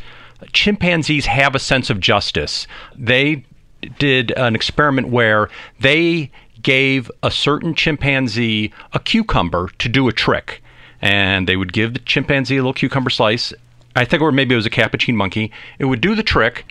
chimpanzees 0.54 1.26
have 1.26 1.54
a 1.54 1.58
sense 1.58 1.90
of 1.90 2.00
justice. 2.00 2.66
They 2.96 3.44
did 3.98 4.30
an 4.32 4.54
experiment 4.54 5.08
where 5.08 5.48
they 5.78 6.30
gave 6.62 7.10
a 7.22 7.30
certain 7.30 7.74
chimpanzee 7.74 8.72
a 8.92 8.98
cucumber 8.98 9.70
to 9.78 9.88
do 9.88 10.08
a 10.08 10.12
trick. 10.12 10.62
And 11.02 11.48
they 11.48 11.56
would 11.56 11.72
give 11.72 11.94
the 11.94 12.00
chimpanzee 12.00 12.56
a 12.56 12.60
little 12.60 12.74
cucumber 12.74 13.10
slice. 13.10 13.52
I 13.96 14.04
think, 14.04 14.22
or 14.22 14.30
maybe 14.32 14.54
it 14.54 14.56
was 14.56 14.66
a 14.66 14.70
capuchin 14.70 15.16
monkey. 15.16 15.50
It 15.78 15.86
would 15.86 16.00
do 16.00 16.14
the 16.14 16.22
trick 16.22 16.66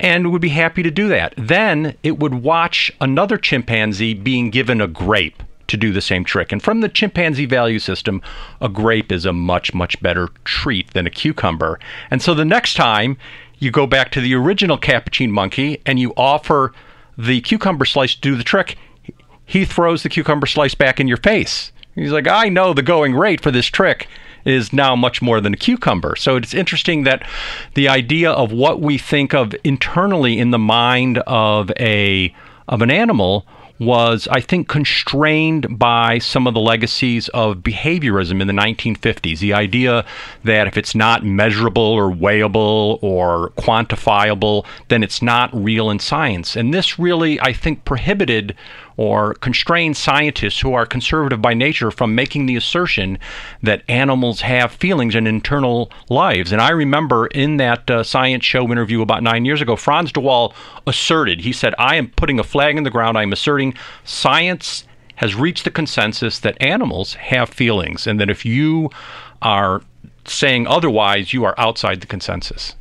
and 0.00 0.32
would 0.32 0.42
be 0.42 0.48
happy 0.48 0.82
to 0.82 0.90
do 0.90 1.08
that. 1.08 1.34
Then 1.36 1.96
it 2.02 2.18
would 2.18 2.34
watch 2.34 2.90
another 3.00 3.38
chimpanzee 3.38 4.14
being 4.14 4.50
given 4.50 4.80
a 4.80 4.88
grape 4.88 5.42
to 5.68 5.76
do 5.76 5.92
the 5.92 6.00
same 6.00 6.24
trick. 6.24 6.52
And 6.52 6.62
from 6.62 6.80
the 6.80 6.88
chimpanzee 6.88 7.46
value 7.46 7.78
system, 7.78 8.20
a 8.60 8.68
grape 8.68 9.12
is 9.12 9.24
a 9.24 9.32
much, 9.32 9.72
much 9.72 10.00
better 10.02 10.28
treat 10.44 10.92
than 10.92 11.06
a 11.06 11.10
cucumber. 11.10 11.78
And 12.10 12.20
so 12.20 12.34
the 12.34 12.44
next 12.44 12.74
time 12.74 13.16
you 13.58 13.70
go 13.70 13.86
back 13.86 14.10
to 14.12 14.20
the 14.20 14.34
original 14.34 14.76
capuchin 14.76 15.30
monkey 15.30 15.80
and 15.86 15.98
you 15.98 16.12
offer 16.16 16.72
the 17.16 17.40
cucumber 17.40 17.84
slice 17.84 18.14
to 18.14 18.20
do 18.20 18.36
the 18.36 18.44
trick, 18.44 18.76
he 19.44 19.64
throws 19.64 20.02
the 20.02 20.08
cucumber 20.08 20.46
slice 20.46 20.74
back 20.74 21.00
in 21.00 21.08
your 21.08 21.16
face. 21.18 21.72
He's 21.94 22.12
like, 22.12 22.26
I 22.26 22.48
know 22.48 22.72
the 22.72 22.82
going 22.82 23.14
rate 23.14 23.40
for 23.40 23.50
this 23.50 23.66
trick 23.66 24.08
is 24.44 24.72
now 24.72 24.94
much 24.94 25.22
more 25.22 25.40
than 25.40 25.54
a 25.54 25.56
cucumber. 25.56 26.16
So 26.16 26.36
it's 26.36 26.54
interesting 26.54 27.04
that 27.04 27.26
the 27.74 27.88
idea 27.88 28.30
of 28.30 28.52
what 28.52 28.80
we 28.80 28.98
think 28.98 29.32
of 29.32 29.54
internally 29.64 30.38
in 30.38 30.50
the 30.50 30.58
mind 30.58 31.18
of 31.18 31.70
a 31.78 32.34
of 32.66 32.82
an 32.82 32.90
animal 32.90 33.46
was, 33.78 34.28
I 34.30 34.40
think, 34.40 34.68
constrained 34.68 35.78
by 35.78 36.18
some 36.18 36.46
of 36.46 36.54
the 36.54 36.60
legacies 36.60 37.28
of 37.30 37.58
behaviorism 37.58 38.40
in 38.40 38.46
the 38.46 38.52
1950s. 38.52 39.40
The 39.40 39.52
idea 39.52 40.04
that 40.44 40.68
if 40.68 40.76
it's 40.76 40.94
not 40.94 41.24
measurable 41.24 41.82
or 41.82 42.10
weighable 42.10 43.02
or 43.02 43.50
quantifiable, 43.58 44.64
then 44.88 45.02
it's 45.02 45.20
not 45.20 45.50
real 45.52 45.90
in 45.90 45.98
science. 45.98 46.54
And 46.54 46.72
this 46.72 46.98
really, 46.98 47.40
I 47.40 47.52
think, 47.52 47.84
prohibited 47.84 48.54
or 48.96 49.34
constrain 49.34 49.94
scientists 49.94 50.60
who 50.60 50.74
are 50.74 50.86
conservative 50.86 51.42
by 51.42 51.54
nature 51.54 51.90
from 51.90 52.14
making 52.14 52.46
the 52.46 52.56
assertion 52.56 53.18
that 53.62 53.82
animals 53.88 54.42
have 54.42 54.72
feelings 54.72 55.14
and 55.14 55.26
internal 55.26 55.90
lives. 56.08 56.52
And 56.52 56.60
I 56.60 56.70
remember 56.70 57.26
in 57.28 57.56
that 57.58 57.90
uh, 57.90 58.02
science 58.02 58.44
show 58.44 58.70
interview 58.70 59.02
about 59.02 59.22
nine 59.22 59.44
years 59.44 59.60
ago, 59.60 59.76
Frans 59.76 60.12
de 60.12 60.20
Waal 60.20 60.54
asserted, 60.86 61.40
he 61.40 61.52
said, 61.52 61.74
I 61.78 61.96
am 61.96 62.08
putting 62.10 62.38
a 62.38 62.44
flag 62.44 62.76
in 62.76 62.84
the 62.84 62.90
ground, 62.90 63.18
I'm 63.18 63.32
asserting 63.32 63.74
science 64.04 64.84
has 65.16 65.34
reached 65.34 65.64
the 65.64 65.70
consensus 65.70 66.40
that 66.40 66.60
animals 66.60 67.14
have 67.14 67.48
feelings, 67.48 68.06
and 68.06 68.18
that 68.18 68.30
if 68.30 68.44
you 68.44 68.90
are 69.42 69.82
saying 70.24 70.66
otherwise, 70.66 71.32
you 71.32 71.44
are 71.44 71.54
outside 71.56 72.00
the 72.00 72.06
consensus 72.06 72.74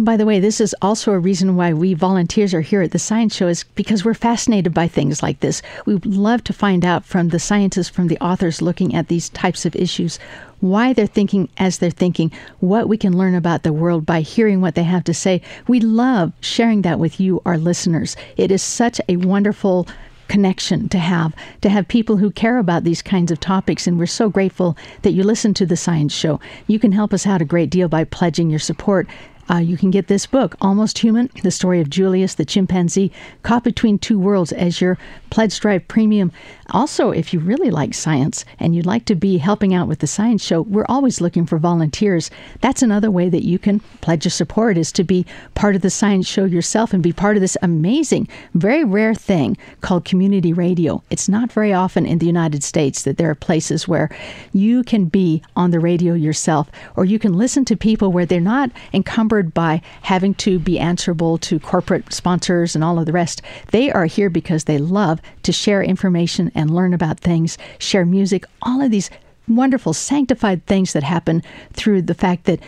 By 0.00 0.16
the 0.16 0.26
way, 0.26 0.38
this 0.38 0.60
is 0.60 0.76
also 0.80 1.10
a 1.10 1.18
reason 1.18 1.56
why 1.56 1.72
we 1.72 1.92
volunteers 1.92 2.54
are 2.54 2.60
here 2.60 2.82
at 2.82 2.92
the 2.92 3.00
Science 3.00 3.34
Show 3.34 3.48
is 3.48 3.64
because 3.74 4.04
we're 4.04 4.14
fascinated 4.14 4.72
by 4.72 4.86
things 4.86 5.24
like 5.24 5.40
this. 5.40 5.60
We 5.86 5.94
love 5.96 6.44
to 6.44 6.52
find 6.52 6.84
out 6.84 7.04
from 7.04 7.30
the 7.30 7.40
scientists, 7.40 7.88
from 7.88 8.06
the 8.06 8.18
authors 8.20 8.62
looking 8.62 8.94
at 8.94 9.08
these 9.08 9.28
types 9.30 9.66
of 9.66 9.74
issues, 9.74 10.20
why 10.60 10.92
they're 10.92 11.08
thinking 11.08 11.48
as 11.58 11.78
they're 11.78 11.90
thinking, 11.90 12.30
what 12.60 12.88
we 12.88 12.96
can 12.96 13.18
learn 13.18 13.34
about 13.34 13.64
the 13.64 13.72
world 13.72 14.06
by 14.06 14.20
hearing 14.20 14.60
what 14.60 14.76
they 14.76 14.84
have 14.84 15.02
to 15.02 15.12
say. 15.12 15.42
We 15.66 15.80
love 15.80 16.32
sharing 16.40 16.82
that 16.82 17.00
with 17.00 17.18
you, 17.18 17.42
our 17.44 17.58
listeners. 17.58 18.14
It 18.36 18.52
is 18.52 18.62
such 18.62 19.00
a 19.08 19.16
wonderful 19.16 19.88
connection 20.28 20.88
to 20.90 20.98
have, 20.98 21.34
to 21.62 21.68
have 21.68 21.88
people 21.88 22.18
who 22.18 22.30
care 22.30 22.58
about 22.58 22.84
these 22.84 23.02
kinds 23.02 23.32
of 23.32 23.40
topics. 23.40 23.88
And 23.88 23.98
we're 23.98 24.06
so 24.06 24.28
grateful 24.28 24.76
that 25.02 25.12
you 25.12 25.24
listen 25.24 25.54
to 25.54 25.66
the 25.66 25.76
Science 25.76 26.12
Show. 26.14 26.38
You 26.68 26.78
can 26.78 26.92
help 26.92 27.12
us 27.12 27.26
out 27.26 27.42
a 27.42 27.44
great 27.44 27.70
deal 27.70 27.88
by 27.88 28.04
pledging 28.04 28.48
your 28.48 28.60
support 28.60 29.08
uh, 29.50 29.56
you 29.56 29.76
can 29.76 29.90
get 29.90 30.08
this 30.08 30.26
book, 30.26 30.56
Almost 30.60 30.98
Human 30.98 31.30
The 31.42 31.50
Story 31.50 31.80
of 31.80 31.88
Julius 31.88 32.34
the 32.34 32.44
Chimpanzee, 32.44 33.12
Caught 33.42 33.64
Between 33.64 33.98
Two 33.98 34.18
Worlds, 34.18 34.52
as 34.52 34.80
your 34.80 34.98
Pledge 35.30 35.58
Drive 35.60 35.86
Premium. 35.88 36.32
Also, 36.70 37.10
if 37.10 37.32
you 37.32 37.40
really 37.40 37.70
like 37.70 37.94
science 37.94 38.44
and 38.58 38.74
you'd 38.74 38.84
like 38.84 39.06
to 39.06 39.14
be 39.14 39.38
helping 39.38 39.72
out 39.72 39.88
with 39.88 40.00
the 40.00 40.06
Science 40.06 40.44
Show, 40.44 40.62
we're 40.62 40.84
always 40.88 41.20
looking 41.20 41.46
for 41.46 41.56
volunteers. 41.58 42.30
That's 42.60 42.82
another 42.82 43.10
way 43.10 43.30
that 43.30 43.44
you 43.44 43.58
can 43.58 43.80
pledge 44.02 44.24
your 44.24 44.30
support 44.30 44.76
is 44.76 44.92
to 44.92 45.04
be 45.04 45.24
part 45.54 45.74
of 45.74 45.82
the 45.82 45.90
Science 45.90 46.26
Show 46.26 46.44
yourself 46.44 46.92
and 46.92 47.02
be 47.02 47.12
part 47.12 47.36
of 47.36 47.40
this 47.40 47.56
amazing, 47.62 48.28
very 48.54 48.84
rare 48.84 49.14
thing 49.14 49.56
called 49.80 50.04
community 50.04 50.52
radio. 50.52 51.02
It's 51.08 51.28
not 51.28 51.50
very 51.52 51.72
often 51.72 52.04
in 52.04 52.18
the 52.18 52.26
United 52.26 52.62
States 52.62 53.02
that 53.02 53.16
there 53.16 53.30
are 53.30 53.34
places 53.34 53.88
where 53.88 54.10
you 54.52 54.82
can 54.82 55.06
be 55.06 55.42
on 55.56 55.70
the 55.70 55.80
radio 55.80 56.12
yourself 56.12 56.70
or 56.96 57.04
you 57.06 57.18
can 57.18 57.32
listen 57.32 57.64
to 57.66 57.76
people 57.76 58.12
where 58.12 58.26
they're 58.26 58.40
not 58.40 58.70
encumbered 58.92 59.37
by 59.42 59.80
having 60.02 60.34
to 60.34 60.58
be 60.58 60.78
answerable 60.78 61.38
to 61.38 61.58
corporate 61.58 62.12
sponsors 62.12 62.74
and 62.74 62.84
all 62.84 62.98
of 62.98 63.06
the 63.06 63.12
rest. 63.12 63.42
They 63.70 63.90
are 63.90 64.06
here 64.06 64.30
because 64.30 64.64
they 64.64 64.78
love 64.78 65.20
to 65.42 65.52
share 65.52 65.82
information 65.82 66.52
and 66.54 66.74
learn 66.74 66.94
about 66.94 67.20
things, 67.20 67.58
share 67.78 68.04
music, 68.04 68.44
all 68.62 68.82
of 68.82 68.90
these 68.90 69.10
wonderful 69.46 69.94
sanctified 69.94 70.64
things 70.66 70.92
that 70.92 71.02
happen 71.02 71.42
through 71.72 72.02
the 72.02 72.14
fact 72.14 72.44
that 72.44 72.60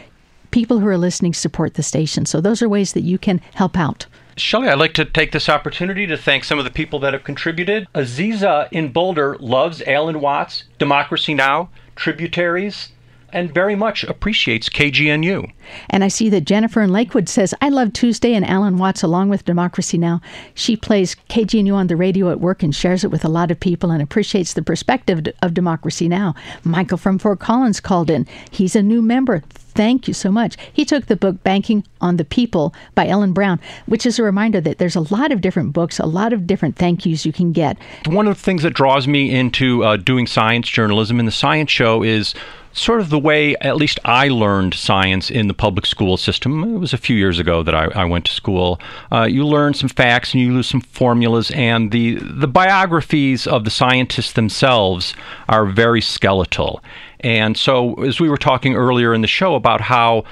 people 0.51 0.79
who 0.81 0.87
are 0.87 0.99
listening 0.99 1.35
support 1.35 1.75
the 1.75 1.83
station. 1.83 2.27
So 2.27 2.41
those 2.41 2.63
are 2.63 2.69
ways 2.69 2.93
that 2.95 3.03
you 3.03 3.19
can 3.19 3.39
help 3.55 3.77
out. 3.77 4.07
Shelley, 4.37 4.69
I'd 4.69 4.79
like 4.79 4.95
to 4.95 5.05
take 5.05 5.33
this 5.33 5.49
opportunity 5.49 6.07
to 6.07 6.17
thank 6.17 6.45
some 6.45 6.59
of 6.59 6.65
the 6.65 6.71
people 6.71 6.99
that 7.01 7.13
have 7.13 7.25
contributed. 7.25 7.87
Aziza 7.95 8.69
in 8.73 8.91
Boulder 8.91 9.37
loves 9.39 9.83
Alan 9.83 10.21
Watts, 10.21 10.65
Democracy 10.79 11.35
Now!, 11.35 11.69
Tributaries, 11.95 12.91
and 13.33 13.53
very 13.53 13.75
much 13.75 14.05
appreciates 14.05 14.69
KGNU. 14.69 15.51
And 15.89 16.05
I 16.05 16.09
see 16.09 16.29
that 16.31 16.45
Jennifer 16.45 16.83
in 16.83 16.91
Lakewood 16.91 17.29
says, 17.29 17.55
I 17.61 17.69
love 17.69 17.93
Tuesday 17.93 18.35
and 18.35 18.47
Alan 18.47 18.77
Watts 18.77 19.03
along 19.03 19.29
with 19.29 19.45
Democracy 19.45 19.99
Now! 19.99 20.21
She 20.55 20.77
plays 20.77 21.17
KGNU 21.29 21.75
on 21.75 21.87
the 21.87 21.97
radio 21.97 22.31
at 22.31 22.41
work 22.41 22.63
and 22.63 22.75
shares 22.75 23.05
it 23.05 23.11
with 23.11 23.25
a 23.25 23.29
lot 23.29 23.51
of 23.51 23.61
people 23.61 23.91
and 23.91 24.03
appreciates 24.03 24.55
the 24.55 24.63
perspective 24.63 25.27
of 25.43 25.55
Democracy 25.55 26.09
Now! 26.09 26.35
Michael 26.65 26.99
from 26.99 27.19
Fort 27.19 27.41
Collins 27.41 27.81
called 27.81 28.11
in. 28.11 28.27
He's 28.51 28.77
a 28.77 28.83
new 28.83 29.03
member. 29.03 29.43
Thank 29.75 30.09
you 30.09 30.15
so 30.15 30.33
much. 30.33 30.57
He 30.73 30.85
took 30.85 31.07
the 31.07 31.17
book 31.17 31.43
Banking 31.45 31.85
on 32.01 32.17
the 32.17 32.25
People 32.25 32.75
by 32.95 33.07
Ellen 33.07 33.33
Brown, 33.33 33.61
which 33.87 34.05
is 34.05 34.19
a 34.19 34.23
reminder 34.23 34.61
that 34.61 34.79
there's 34.79 34.97
a 34.97 35.15
lot 35.15 35.31
of 35.31 35.41
different 35.41 35.73
books, 35.73 35.99
a 35.99 36.07
lot 36.07 36.33
of 36.33 36.47
different 36.47 36.77
thank 36.77 37.07
yous 37.07 37.25
you 37.25 37.33
can 37.33 37.53
get. 37.53 37.79
One 38.07 38.27
of 38.27 38.37
the 38.37 38.43
things 38.43 38.63
that 38.65 38.75
draws 38.75 39.07
me 39.07 39.31
into 39.31 39.85
uh, 39.85 39.97
doing 39.97 40.27
science 40.27 40.69
journalism 40.69 41.21
in 41.21 41.27
the 41.27 41.33
science 41.33 41.71
show 41.71 42.03
is 42.03 42.35
sort 42.73 43.01
of 43.01 43.11
the 43.11 43.19
way, 43.19 43.57
at 43.57 43.77
least 43.77 43.99
I 44.05 44.29
learned 44.29 44.75
science 44.75 45.31
in 45.31 45.49
the 45.49 45.55
public 45.55 45.87
school 45.87 46.17
system. 46.17 46.75
It 46.75 46.79
was 46.79 46.93
a 46.93 46.99
few 46.99 47.17
years 47.17 47.39
ago 47.39 47.63
that 47.63 47.75
I, 47.75 47.87
I 47.95 48.05
went 48.05 48.27
to 48.27 48.33
school. 48.33 48.81
Uh, 49.11 49.25
you 49.25 49.45
learn 49.45 49.75
some 49.75 49.89
facts 49.89 50.33
and 50.33 50.43
you 50.43 50.53
lose 50.53 50.69
some 50.69 50.81
formulas, 50.81 51.51
and 51.53 51.91
the, 51.91 52.15
the 52.15 52.47
biographies 52.47 53.47
of 53.47 53.65
the 53.65 53.71
scientists 53.71 54.33
themselves 54.33 55.15
are 55.49 55.67
very 55.67 56.01
skeletal. 56.01 56.83
And 57.21 57.57
so, 57.57 57.95
as 58.03 58.21
we 58.21 58.29
were 58.29 58.39
talking 58.39 58.75
earlier 58.75 59.13
in 59.13 59.21
the 59.21 59.29
show 59.29 59.55
about 59.55 59.81
how 59.81 60.25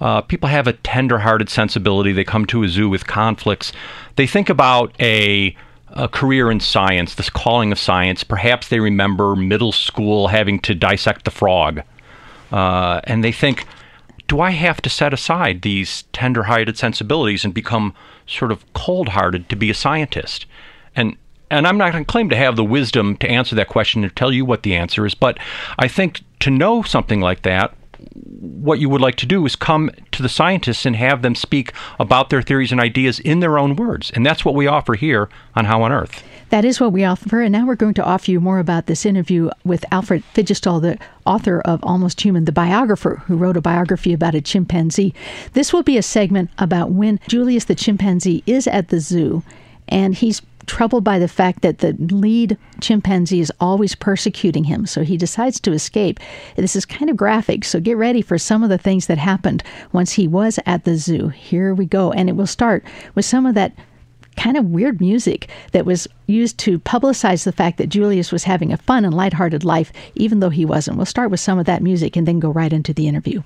uh, 0.00 0.20
people 0.20 0.48
have 0.48 0.66
a 0.66 0.74
tender-hearted 0.74 1.48
sensibility, 1.48 2.12
they 2.12 2.24
come 2.24 2.44
to 2.46 2.62
a 2.62 2.68
zoo 2.68 2.88
with 2.88 3.06
conflicts. 3.06 3.72
They 4.16 4.26
think 4.26 4.48
about 4.48 4.94
a 5.00 5.56
a 5.96 6.08
career 6.08 6.50
in 6.50 6.60
science, 6.60 7.14
this 7.14 7.30
calling 7.30 7.72
of 7.72 7.78
science. 7.78 8.22
Perhaps 8.22 8.68
they 8.68 8.80
remember 8.80 9.34
middle 9.34 9.72
school 9.72 10.28
having 10.28 10.60
to 10.60 10.74
dissect 10.74 11.24
the 11.24 11.30
frog. 11.30 11.82
Uh, 12.52 13.00
and 13.04 13.24
they 13.24 13.32
think, 13.32 13.66
do 14.28 14.40
I 14.40 14.50
have 14.50 14.82
to 14.82 14.90
set 14.90 15.12
aside 15.12 15.62
these 15.62 16.02
tender 16.12 16.44
hearted 16.44 16.76
sensibilities 16.76 17.44
and 17.44 17.54
become 17.54 17.94
sort 18.26 18.52
of 18.52 18.70
cold 18.72 19.10
hearted 19.10 19.48
to 19.48 19.56
be 19.56 19.70
a 19.70 19.74
scientist? 19.74 20.46
And 20.94 21.16
and 21.48 21.64
I'm 21.64 21.78
not 21.78 21.92
going 21.92 22.04
to 22.04 22.10
claim 22.10 22.28
to 22.30 22.36
have 22.36 22.56
the 22.56 22.64
wisdom 22.64 23.16
to 23.18 23.30
answer 23.30 23.54
that 23.54 23.68
question 23.68 24.02
and 24.02 24.16
tell 24.16 24.32
you 24.32 24.44
what 24.44 24.64
the 24.64 24.74
answer 24.74 25.06
is, 25.06 25.14
but 25.14 25.38
I 25.78 25.86
think 25.86 26.22
to 26.40 26.50
know 26.50 26.82
something 26.82 27.20
like 27.20 27.42
that 27.42 27.72
what 28.20 28.78
you 28.78 28.88
would 28.88 29.00
like 29.00 29.16
to 29.16 29.26
do 29.26 29.44
is 29.46 29.56
come 29.56 29.90
to 30.12 30.22
the 30.22 30.28
scientists 30.28 30.86
and 30.86 30.96
have 30.96 31.22
them 31.22 31.34
speak 31.34 31.72
about 31.98 32.30
their 32.30 32.42
theories 32.42 32.72
and 32.72 32.80
ideas 32.80 33.20
in 33.20 33.40
their 33.40 33.58
own 33.58 33.76
words. 33.76 34.10
And 34.14 34.24
that's 34.24 34.44
what 34.44 34.54
we 34.54 34.66
offer 34.66 34.94
here 34.94 35.28
on 35.54 35.66
How 35.66 35.82
on 35.82 35.92
Earth. 35.92 36.22
That 36.50 36.64
is 36.64 36.80
what 36.80 36.92
we 36.92 37.04
offer. 37.04 37.40
And 37.42 37.52
now 37.52 37.66
we're 37.66 37.74
going 37.74 37.94
to 37.94 38.04
offer 38.04 38.30
you 38.30 38.40
more 38.40 38.58
about 38.58 38.86
this 38.86 39.04
interview 39.04 39.50
with 39.64 39.84
Alfred 39.90 40.22
Fidjestøl, 40.34 40.80
the 40.80 40.98
author 41.24 41.60
of 41.62 41.82
Almost 41.82 42.20
Human, 42.20 42.44
the 42.44 42.52
biographer 42.52 43.22
who 43.26 43.36
wrote 43.36 43.56
a 43.56 43.60
biography 43.60 44.12
about 44.12 44.34
a 44.34 44.40
chimpanzee. 44.40 45.12
This 45.54 45.72
will 45.72 45.82
be 45.82 45.96
a 45.98 46.02
segment 46.02 46.50
about 46.58 46.90
when 46.90 47.18
Julius 47.28 47.64
the 47.64 47.74
chimpanzee 47.74 48.44
is 48.46 48.66
at 48.68 48.88
the 48.88 49.00
zoo 49.00 49.42
and 49.88 50.14
he's 50.14 50.42
troubled 50.66 51.04
by 51.04 51.18
the 51.18 51.28
fact 51.28 51.62
that 51.62 51.78
the 51.78 51.92
lead 51.98 52.56
chimpanzee 52.80 53.40
is 53.40 53.52
always 53.60 53.94
persecuting 53.94 54.64
him. 54.64 54.86
So 54.86 55.02
he 55.02 55.16
decides 55.16 55.60
to 55.60 55.72
escape. 55.72 56.20
This 56.56 56.76
is 56.76 56.84
kind 56.84 57.10
of 57.10 57.16
graphic, 57.16 57.64
so 57.64 57.80
get 57.80 57.96
ready 57.96 58.22
for 58.22 58.38
some 58.38 58.62
of 58.62 58.70
the 58.70 58.78
things 58.78 59.06
that 59.06 59.18
happened 59.18 59.62
once 59.92 60.12
he 60.12 60.28
was 60.28 60.58
at 60.66 60.84
the 60.84 60.96
zoo. 60.96 61.28
Here 61.28 61.74
we 61.74 61.86
go. 61.86 62.12
And 62.12 62.28
it 62.28 62.36
will 62.36 62.46
start 62.46 62.84
with 63.14 63.24
some 63.24 63.46
of 63.46 63.54
that 63.54 63.72
kind 64.36 64.56
of 64.56 64.66
weird 64.66 65.00
music 65.00 65.48
that 65.72 65.86
was 65.86 66.06
used 66.26 66.58
to 66.58 66.78
publicize 66.80 67.44
the 67.44 67.52
fact 67.52 67.78
that 67.78 67.88
Julius 67.88 68.30
was 68.30 68.44
having 68.44 68.72
a 68.72 68.76
fun 68.76 69.04
and 69.04 69.14
lighthearted 69.14 69.64
life, 69.64 69.92
even 70.14 70.40
though 70.40 70.50
he 70.50 70.64
wasn't. 70.64 70.96
We'll 70.96 71.06
start 71.06 71.30
with 71.30 71.40
some 71.40 71.58
of 71.58 71.66
that 71.66 71.82
music 71.82 72.16
and 72.16 72.28
then 72.28 72.38
go 72.38 72.50
right 72.50 72.72
into 72.72 72.92
the 72.92 73.08
interview. 73.08 73.42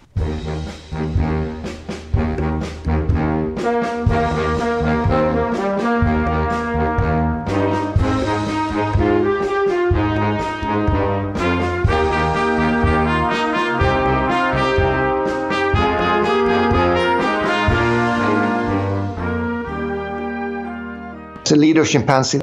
The 21.50 21.56
leader 21.56 21.82
of 21.82 21.88
chimpanzee 21.88 22.40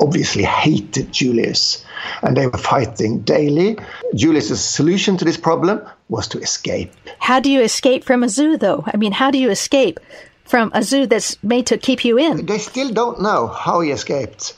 obviously 0.00 0.44
hated 0.44 1.12
Julius 1.12 1.84
and 2.22 2.36
they 2.36 2.46
were 2.46 2.58
fighting 2.58 3.20
daily. 3.20 3.76
Julius's 4.14 4.62
solution 4.62 5.16
to 5.16 5.24
this 5.24 5.36
problem 5.36 5.80
was 6.08 6.28
to 6.28 6.38
escape. 6.38 6.92
How 7.18 7.40
do 7.40 7.50
you 7.50 7.60
escape 7.60 8.04
from 8.04 8.22
a 8.22 8.28
zoo, 8.28 8.56
though? 8.56 8.84
I 8.86 8.96
mean, 8.96 9.12
how 9.12 9.30
do 9.30 9.38
you 9.38 9.50
escape 9.50 9.98
from 10.44 10.70
a 10.74 10.82
zoo 10.82 11.06
that's 11.06 11.42
made 11.42 11.66
to 11.66 11.78
keep 11.78 12.04
you 12.04 12.18
in? 12.18 12.46
They 12.46 12.58
still 12.58 12.90
don't 12.90 13.20
know 13.20 13.46
how 13.48 13.80
he 13.80 13.90
escaped. 13.90 14.54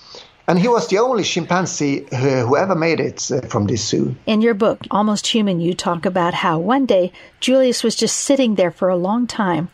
And 0.48 0.58
he 0.58 0.66
was 0.68 0.88
the 0.88 0.98
only 0.98 1.22
chimpanzee 1.22 2.06
who 2.10 2.56
ever 2.56 2.74
made 2.74 2.98
it 2.98 3.30
uh, 3.30 3.42
from 3.42 3.66
this 3.66 3.86
zoo. 3.86 4.16
In 4.26 4.40
your 4.40 4.54
book, 4.54 4.80
Almost 4.90 5.28
Human, 5.28 5.60
you 5.60 5.72
talk 5.72 6.04
about 6.04 6.34
how 6.34 6.58
one 6.58 6.84
day 6.84 7.12
Julius 7.40 7.84
was 7.84 7.94
just 7.94 8.16
sitting 8.16 8.56
there 8.56 8.72
for 8.72 8.88
a 8.88 8.96
long 8.96 9.26
time, 9.28 9.70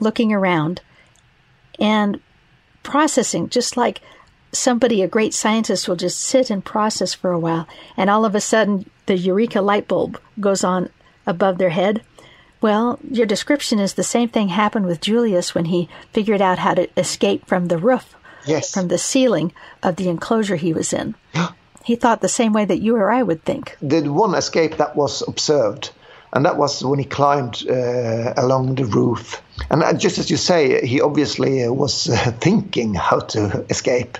looking 0.00 0.32
around, 0.32 0.80
and 1.78 2.20
processing, 2.86 3.48
just 3.48 3.76
like 3.76 4.00
somebody, 4.52 5.02
a 5.02 5.08
great 5.08 5.34
scientist, 5.34 5.88
will 5.88 5.96
just 5.96 6.20
sit 6.20 6.48
and 6.48 6.64
process 6.64 7.12
for 7.12 7.32
a 7.32 7.38
while, 7.38 7.66
and 7.96 8.08
all 8.08 8.24
of 8.24 8.34
a 8.34 8.40
sudden 8.40 8.88
the 9.06 9.16
eureka 9.16 9.60
light 9.60 9.88
bulb 9.88 10.18
goes 10.40 10.64
on 10.64 10.88
above 11.26 11.58
their 11.58 11.70
head. 11.70 12.02
Well, 12.60 12.98
your 13.10 13.26
description 13.26 13.78
is 13.78 13.94
the 13.94 14.02
same 14.02 14.28
thing 14.28 14.48
happened 14.48 14.86
with 14.86 15.00
Julius 15.00 15.54
when 15.54 15.66
he 15.66 15.88
figured 16.12 16.40
out 16.40 16.58
how 16.58 16.74
to 16.74 16.88
escape 16.96 17.46
from 17.46 17.66
the 17.66 17.76
roof, 17.76 18.16
yes. 18.46 18.72
from 18.72 18.88
the 18.88 18.98
ceiling 18.98 19.52
of 19.82 19.96
the 19.96 20.08
enclosure 20.08 20.56
he 20.56 20.72
was 20.72 20.92
in. 20.92 21.14
he 21.84 21.96
thought 21.96 22.20
the 22.20 22.28
same 22.28 22.52
way 22.52 22.64
that 22.64 22.80
you 22.80 22.96
or 22.96 23.10
I 23.10 23.22
would 23.22 23.44
think. 23.44 23.76
The 23.82 24.08
one 24.08 24.34
escape 24.34 24.78
that 24.78 24.96
was 24.96 25.22
observed 25.28 25.90
and 26.32 26.44
that 26.44 26.56
was 26.56 26.84
when 26.84 26.98
he 26.98 27.04
climbed 27.04 27.64
uh, 27.68 28.34
along 28.36 28.74
the 28.74 28.84
roof. 28.84 29.42
And 29.70 29.82
uh, 29.82 29.92
just 29.94 30.18
as 30.18 30.30
you 30.30 30.36
say, 30.36 30.86
he 30.86 31.00
obviously 31.00 31.64
uh, 31.64 31.72
was 31.72 32.08
uh, 32.08 32.16
thinking 32.40 32.94
how 32.94 33.20
to 33.20 33.64
escape. 33.70 34.18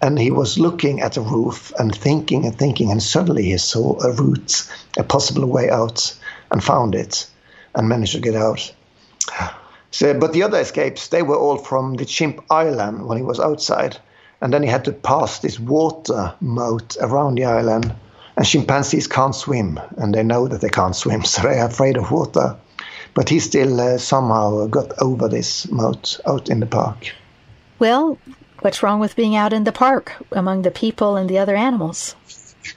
And 0.00 0.18
he 0.18 0.30
was 0.30 0.58
looking 0.58 1.00
at 1.00 1.14
the 1.14 1.20
roof 1.20 1.72
and 1.78 1.94
thinking 1.94 2.46
and 2.46 2.56
thinking, 2.56 2.90
and 2.90 3.02
suddenly 3.02 3.44
he 3.44 3.58
saw 3.58 4.00
a 4.00 4.12
route, 4.12 4.70
a 4.96 5.02
possible 5.02 5.46
way 5.46 5.70
out, 5.70 6.16
and 6.50 6.62
found 6.62 6.94
it 6.94 7.26
and 7.74 7.88
managed 7.88 8.12
to 8.12 8.20
get 8.20 8.36
out. 8.36 8.72
So, 9.90 10.14
but 10.14 10.32
the 10.32 10.42
other 10.42 10.58
escapes, 10.58 11.08
they 11.08 11.22
were 11.22 11.36
all 11.36 11.56
from 11.56 11.94
the 11.94 12.04
Chimp 12.04 12.44
Island 12.50 13.06
when 13.06 13.18
he 13.18 13.24
was 13.24 13.40
outside. 13.40 13.96
And 14.40 14.52
then 14.52 14.62
he 14.62 14.68
had 14.68 14.84
to 14.84 14.92
pass 14.92 15.40
this 15.40 15.58
water 15.58 16.34
moat 16.40 16.96
around 17.00 17.36
the 17.36 17.44
island. 17.44 17.92
And 18.36 18.46
chimpanzees 18.46 19.08
can't 19.08 19.34
swim, 19.34 19.80
and 19.96 20.14
they 20.14 20.22
know 20.22 20.46
that 20.46 20.60
they 20.60 20.68
can't 20.68 20.94
swim, 20.94 21.24
so 21.24 21.42
they're 21.42 21.66
afraid 21.66 21.96
of 21.96 22.10
water. 22.12 22.56
But 23.14 23.28
he 23.28 23.40
still 23.40 23.80
uh, 23.80 23.98
somehow 23.98 24.66
got 24.66 24.92
over 25.00 25.28
this 25.28 25.70
moat 25.70 26.20
out 26.26 26.48
in 26.48 26.60
the 26.60 26.66
park. 26.66 27.14
Well, 27.78 28.18
what's 28.60 28.82
wrong 28.82 29.00
with 29.00 29.16
being 29.16 29.36
out 29.36 29.52
in 29.52 29.64
the 29.64 29.72
park 29.72 30.12
among 30.32 30.62
the 30.62 30.70
people 30.70 31.16
and 31.16 31.28
the 31.28 31.38
other 31.38 31.56
animals? 31.56 32.14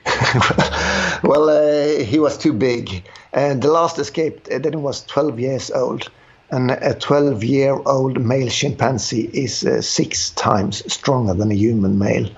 well, 1.23 1.49
uh, 1.49 2.03
he 2.03 2.19
was 2.19 2.37
too 2.37 2.53
big. 2.53 3.03
And 3.33 3.61
the 3.61 3.71
last 3.71 3.97
escape, 3.97 4.47
uh, 4.51 4.59
then 4.59 4.73
he 4.73 4.79
was 4.79 5.05
12 5.05 5.39
years 5.39 5.71
old. 5.71 6.09
And 6.51 6.71
a 6.71 6.93
12 6.93 7.43
year 7.45 7.79
old 7.85 8.21
male 8.21 8.49
chimpanzee 8.49 9.29
is 9.33 9.65
uh, 9.65 9.81
six 9.81 10.31
times 10.31 10.83
stronger 10.91 11.33
than 11.33 11.49
a 11.51 11.55
human 11.55 11.97
male. 11.97 12.29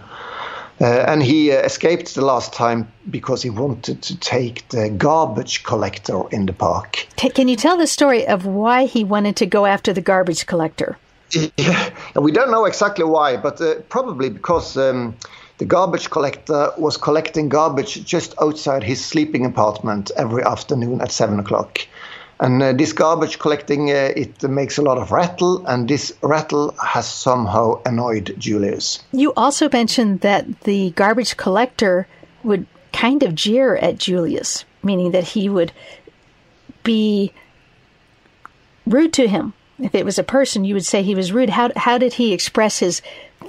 Uh, 0.84 1.06
and 1.08 1.24
he 1.24 1.50
uh, 1.50 1.62
escaped 1.62 2.14
the 2.14 2.22
last 2.22 2.52
time 2.52 2.86
because 3.10 3.42
he 3.42 3.50
wanted 3.50 4.02
to 4.02 4.20
take 4.20 4.68
the 4.68 4.90
garbage 4.90 5.64
collector 5.64 6.24
in 6.32 6.46
the 6.46 6.52
park. 6.52 7.08
Can 7.16 7.48
you 7.48 7.56
tell 7.56 7.78
the 7.78 7.88
story 7.88 8.28
of 8.28 8.46
why 8.46 8.84
he 8.84 9.06
wanted 9.06 9.38
to 9.38 9.46
go 9.46 9.66
after 9.66 9.94
the 9.94 10.02
garbage 10.02 10.46
collector? 10.46 10.98
Yeah, 11.58 11.90
we 12.16 12.34
don't 12.34 12.52
know 12.52 12.66
exactly 12.66 13.06
why, 13.06 13.38
but 13.38 13.62
uh, 13.62 13.76
probably 13.88 14.30
because 14.30 14.76
um, 14.76 15.16
the 15.58 15.66
garbage 15.66 16.10
collector 16.10 16.74
was 16.78 16.98
collecting 16.98 17.48
garbage 17.48 18.04
just 18.04 18.36
outside 18.42 18.84
his 18.84 19.04
sleeping 19.04 19.46
apartment 19.46 20.12
every 20.18 20.44
afternoon 20.44 21.00
at 21.00 21.14
seven 21.14 21.40
o'clock. 21.40 21.80
And 22.44 22.62
uh, 22.62 22.74
this 22.74 22.92
garbage 22.92 23.40
collecting, 23.40 23.90
uh, 23.90 24.12
it 24.18 24.44
makes 24.44 24.78
a 24.78 24.82
lot 24.82 24.98
of 24.98 25.14
rattle, 25.14 25.66
and 25.66 25.88
this 25.88 26.12
rattle 26.22 26.76
has 26.84 27.10
somehow 27.10 27.82
annoyed 27.86 28.36
Julius. 28.38 29.02
You 29.14 29.32
also 29.38 29.70
mentioned 29.70 30.20
that 30.22 30.62
the 30.62 30.92
garbage 30.92 31.38
collector 31.38 32.06
would 32.44 32.68
kind 32.92 33.24
of 33.24 33.34
jeer 33.34 33.78
at 33.78 33.98
Julius, 33.98 34.66
meaning 34.84 35.12
that 35.12 35.24
he 35.24 35.48
would 35.48 35.72
be 36.84 37.32
rude 38.86 39.14
to 39.14 39.28
him. 39.30 39.54
If 39.80 39.96
it 39.96 40.04
was 40.04 40.20
a 40.20 40.24
person, 40.24 40.66
you 40.66 40.74
would 40.74 40.86
say 40.86 41.02
he 41.02 41.16
was 41.16 41.32
rude. 41.32 41.50
How, 41.50 41.72
how 41.78 41.98
did 41.98 42.16
he 42.16 42.34
express 42.34 42.80
his 42.80 43.02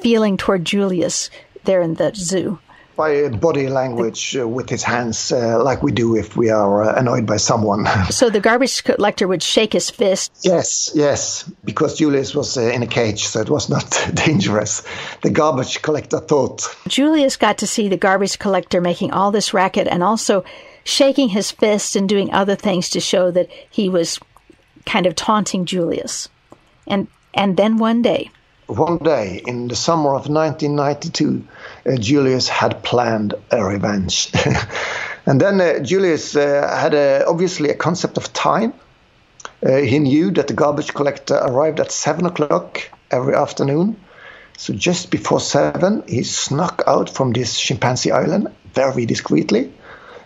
feeling 0.02 0.36
toward 0.36 0.64
Julius 0.64 1.30
there 1.64 1.82
in 1.82 1.94
the 1.94 2.12
zoo? 2.14 2.60
By 2.96 3.28
body 3.28 3.68
language 3.68 4.36
uh, 4.36 4.46
with 4.46 4.68
his 4.68 4.82
hands, 4.82 5.32
uh, 5.32 5.62
like 5.62 5.82
we 5.82 5.92
do 5.92 6.16
if 6.16 6.36
we 6.36 6.50
are 6.50 6.82
uh, 6.82 6.98
annoyed 6.98 7.26
by 7.26 7.36
someone. 7.36 7.86
so 8.10 8.30
the 8.30 8.40
garbage 8.40 8.84
collector 8.84 9.26
would 9.28 9.42
shake 9.42 9.72
his 9.72 9.90
fist. 9.90 10.32
Yes, 10.42 10.90
yes, 10.94 11.44
because 11.64 11.98
Julius 11.98 12.34
was 12.34 12.56
uh, 12.56 12.62
in 12.62 12.82
a 12.82 12.86
cage, 12.86 13.26
so 13.26 13.40
it 13.40 13.50
was 13.50 13.68
not 13.68 14.08
dangerous. 14.14 14.82
The 15.22 15.30
garbage 15.30 15.82
collector 15.82 16.20
thought. 16.20 16.66
Julius 16.88 17.36
got 17.36 17.58
to 17.58 17.66
see 17.66 17.88
the 17.88 17.96
garbage 17.96 18.38
collector 18.38 18.80
making 18.80 19.12
all 19.12 19.30
this 19.30 19.54
racket 19.54 19.88
and 19.88 20.02
also 20.02 20.44
shaking 20.84 21.30
his 21.30 21.50
fist 21.50 21.96
and 21.96 22.08
doing 22.08 22.32
other 22.32 22.54
things 22.54 22.88
to 22.90 23.00
show 23.00 23.30
that 23.30 23.48
he 23.70 23.88
was 23.88 24.20
kind 24.86 25.06
of 25.06 25.14
taunting 25.14 25.64
Julius. 25.64 26.28
And 26.86 27.08
and 27.32 27.56
then 27.56 27.78
one 27.78 28.02
day, 28.02 28.30
one 28.66 28.98
day 28.98 29.42
in 29.46 29.68
the 29.68 29.76
summer 29.76 30.14
of 30.14 30.28
1992, 30.28 31.44
uh, 31.86 31.96
Julius 31.96 32.48
had 32.48 32.82
planned 32.82 33.34
a 33.50 33.64
revenge. 33.64 34.30
and 35.26 35.40
then 35.40 35.60
uh, 35.60 35.80
Julius 35.80 36.34
uh, 36.34 36.76
had 36.80 36.94
a, 36.94 37.26
obviously 37.26 37.70
a 37.70 37.74
concept 37.74 38.16
of 38.16 38.32
time. 38.32 38.72
Uh, 39.64 39.76
he 39.76 39.98
knew 39.98 40.30
that 40.32 40.48
the 40.48 40.54
garbage 40.54 40.94
collector 40.94 41.34
arrived 41.34 41.80
at 41.80 41.92
7 41.92 42.26
o'clock 42.26 42.82
every 43.10 43.34
afternoon. 43.34 43.96
So 44.56 44.72
just 44.72 45.10
before 45.10 45.40
7, 45.40 46.04
he 46.06 46.22
snuck 46.22 46.82
out 46.86 47.10
from 47.10 47.32
this 47.32 47.58
chimpanzee 47.58 48.12
island 48.12 48.48
very 48.72 49.06
discreetly. 49.06 49.72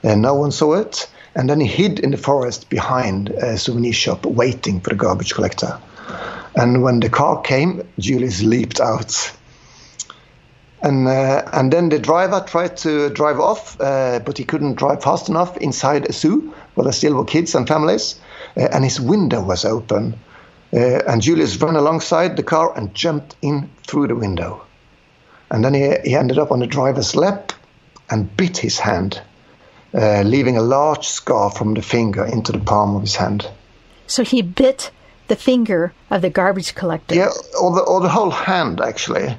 and 0.02 0.22
no 0.22 0.34
one 0.34 0.52
saw 0.52 0.74
it. 0.74 1.08
And 1.34 1.48
then 1.50 1.60
he 1.60 1.66
hid 1.66 1.98
in 1.98 2.10
the 2.10 2.16
forest 2.16 2.68
behind 2.68 3.30
a 3.30 3.58
souvenir 3.58 3.92
shop, 3.92 4.26
waiting 4.26 4.80
for 4.80 4.90
the 4.90 4.96
garbage 4.96 5.34
collector. 5.34 5.78
And 6.54 6.82
when 6.82 7.00
the 7.00 7.10
car 7.10 7.40
came, 7.40 7.86
Julius 7.98 8.42
leaped 8.42 8.80
out. 8.80 9.32
And, 10.82 11.08
uh, 11.08 11.42
and 11.52 11.72
then 11.72 11.88
the 11.88 11.98
driver 11.98 12.44
tried 12.46 12.76
to 12.78 13.10
drive 13.10 13.40
off, 13.40 13.80
uh, 13.80 14.20
but 14.20 14.38
he 14.38 14.44
couldn't 14.44 14.74
drive 14.74 15.02
fast 15.02 15.28
enough 15.28 15.56
inside 15.56 16.08
a 16.08 16.12
zoo 16.12 16.54
where 16.74 16.84
there 16.84 16.92
still 16.92 17.14
were 17.14 17.24
kids 17.24 17.54
and 17.54 17.66
families. 17.66 18.20
Uh, 18.56 18.68
and 18.72 18.84
his 18.84 19.00
window 19.00 19.42
was 19.42 19.64
open. 19.64 20.14
Uh, 20.72 21.02
and 21.08 21.22
Julius 21.22 21.56
ran 21.56 21.76
alongside 21.76 22.36
the 22.36 22.42
car 22.42 22.76
and 22.76 22.94
jumped 22.94 23.34
in 23.42 23.70
through 23.86 24.08
the 24.08 24.14
window. 24.14 24.62
And 25.50 25.64
then 25.64 25.74
he, 25.74 25.94
he 26.04 26.14
ended 26.14 26.38
up 26.38 26.52
on 26.52 26.60
the 26.60 26.66
driver's 26.66 27.16
lap 27.16 27.52
and 28.10 28.34
bit 28.36 28.58
his 28.58 28.78
hand, 28.78 29.20
uh, 29.94 30.22
leaving 30.22 30.56
a 30.56 30.62
large 30.62 31.06
scar 31.06 31.50
from 31.50 31.74
the 31.74 31.82
finger 31.82 32.24
into 32.24 32.52
the 32.52 32.58
palm 32.58 32.94
of 32.94 33.02
his 33.02 33.16
hand. 33.16 33.48
So 34.06 34.22
he 34.24 34.42
bit 34.42 34.90
the 35.28 35.36
finger 35.36 35.92
of 36.10 36.22
the 36.22 36.30
garbage 36.30 36.74
collector. 36.74 37.14
Yeah, 37.14 37.30
or 37.60 37.74
the, 37.74 37.82
or 37.82 38.00
the 38.00 38.08
whole 38.08 38.30
hand, 38.30 38.80
actually. 38.80 39.36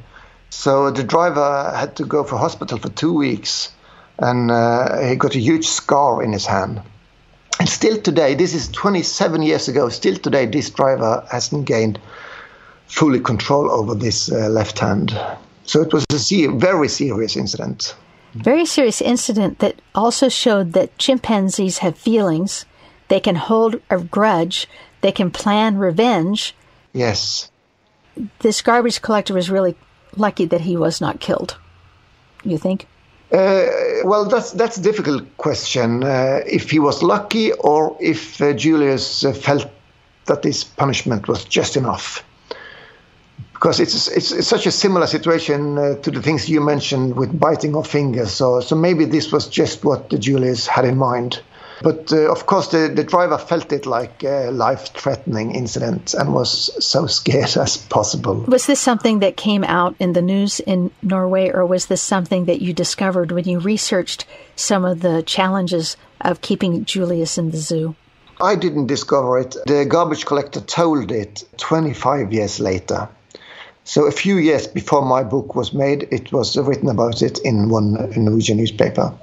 So 0.50 0.92
the 0.92 1.04
driver 1.04 1.74
had 1.76 1.96
to 1.98 2.06
go 2.06 2.24
for 2.24 2.38
hospital 2.38 2.78
for 2.80 2.90
two 2.90 3.14
weeks, 3.14 3.72
and 4.18 4.50
uh, 4.50 5.00
he 5.02 5.16
got 5.16 5.36
a 5.36 5.40
huge 5.40 5.68
scar 5.68 6.24
in 6.24 6.34
his 6.34 6.46
hand. 6.46 6.82
And 7.60 7.68
still 7.68 8.00
today, 8.02 8.36
this 8.36 8.54
is 8.54 8.70
27 8.70 9.42
years 9.42 9.68
ago, 9.68 9.90
still 9.90 10.16
today, 10.16 10.46
this 10.46 10.70
driver 10.70 11.26
hasn't 11.30 11.66
gained 11.66 12.00
fully 12.88 13.20
control 13.20 13.70
over 13.70 13.94
this 13.94 14.32
uh, 14.32 14.50
left 14.50 14.80
hand. 14.80 15.20
So 15.66 15.82
it 15.82 15.94
was 15.94 16.06
a 16.32 16.48
very 16.48 16.88
serious 16.88 17.36
incident. 17.36 17.96
Very 18.34 18.66
serious 18.66 19.02
incident 19.02 19.60
that 19.60 19.82
also 19.94 20.30
showed 20.30 20.74
that 20.74 20.98
chimpanzees 20.98 21.80
have 21.80 21.98
feelings. 21.98 22.66
They 23.08 23.20
can 23.20 23.36
hold 23.36 23.82
a 23.90 24.00
grudge 24.00 24.68
they 25.02 25.12
can 25.12 25.32
plan 25.32 25.78
revenge. 25.78 26.56
Yes. 26.94 27.52
This 28.40 28.62
garbage 28.62 29.02
collector 29.02 29.34
was 29.34 29.50
really 29.50 29.76
lucky 30.16 30.46
that 30.46 30.62
he 30.62 30.76
was 30.76 31.00
not 31.00 31.20
killed. 31.20 31.58
You 32.44 32.58
think? 32.58 32.88
Uh, 33.32 33.68
well, 34.04 34.26
that's 34.26 34.52
that's 34.52 34.78
a 34.78 34.82
difficult 34.82 35.38
question. 35.38 36.04
Uh, 36.04 36.42
if 36.46 36.72
he 36.72 36.80
was 36.80 37.04
lucky, 37.04 37.52
or 37.52 37.96
if 38.00 38.42
uh, 38.42 38.54
Julius 38.54 39.24
uh, 39.24 39.34
felt 39.34 39.68
that 40.26 40.42
this 40.42 40.64
punishment 40.64 41.28
was 41.28 41.46
just 41.46 41.78
enough, 41.78 42.24
because 43.54 43.80
it's 43.80 44.08
it's, 44.08 44.32
it's 44.32 44.48
such 44.48 44.66
a 44.66 44.72
similar 44.72 45.06
situation 45.06 45.78
uh, 45.78 45.96
to 46.02 46.10
the 46.10 46.22
things 46.22 46.50
you 46.50 46.60
mentioned 46.60 47.16
with 47.16 47.40
biting 47.40 47.76
off 47.76 47.88
fingers. 47.88 48.32
So 48.32 48.62
so 48.62 48.76
maybe 48.76 49.06
this 49.06 49.32
was 49.32 49.48
just 49.48 49.86
what 49.86 50.10
the 50.10 50.18
Julius 50.18 50.66
had 50.66 50.86
in 50.86 50.98
mind. 50.98 51.42
But 51.82 52.12
uh, 52.12 52.32
of 52.32 52.46
course, 52.46 52.68
the, 52.70 52.92
the 52.94 53.04
driver 53.04 53.38
felt 53.38 53.72
it 53.72 53.86
like 53.86 54.24
a 54.24 54.52
life 54.52 54.94
threatening 54.94 55.56
incident 55.56 56.14
and 56.14 56.34
was 56.34 56.70
so 56.86 57.08
scared 57.20 57.58
as 57.58 57.78
possible. 57.78 58.42
Was 58.48 58.66
this 58.66 58.80
something 58.80 59.20
that 59.20 59.38
came 59.38 59.64
out 59.64 59.96
in 60.00 60.14
the 60.14 60.22
news 60.22 60.60
in 60.60 60.92
Norway, 61.02 61.50
or 61.50 61.66
was 61.66 61.86
this 61.86 62.02
something 62.02 62.46
that 62.46 62.62
you 62.62 62.74
discovered 62.74 63.32
when 63.32 63.46
you 63.46 63.60
researched 63.60 64.26
some 64.56 64.84
of 64.86 65.02
the 65.02 65.24
challenges 65.24 65.96
of 66.22 66.42
keeping 66.42 66.86
Julius 66.86 67.38
in 67.38 67.52
the 67.52 67.58
zoo? 67.58 67.96
I 68.42 68.56
didn't 68.56 68.88
discover 68.88 69.40
it. 69.40 69.56
The 69.66 69.86
garbage 69.86 70.26
collector 70.26 70.62
told 70.62 71.12
it 71.12 71.44
25 71.58 72.32
years 72.32 72.60
later. 72.60 73.10
So 73.84 74.06
a 74.06 74.12
few 74.12 74.38
years 74.38 74.68
before 74.68 75.04
my 75.04 75.24
book 75.24 75.56
was 75.56 75.74
made, 75.74 76.08
it 76.12 76.32
was 76.32 76.56
written 76.58 76.90
about 76.90 77.22
it 77.22 77.40
in 77.40 77.70
one 77.70 77.94
Norwegian 78.16 78.58
newspaper. 78.58 79.14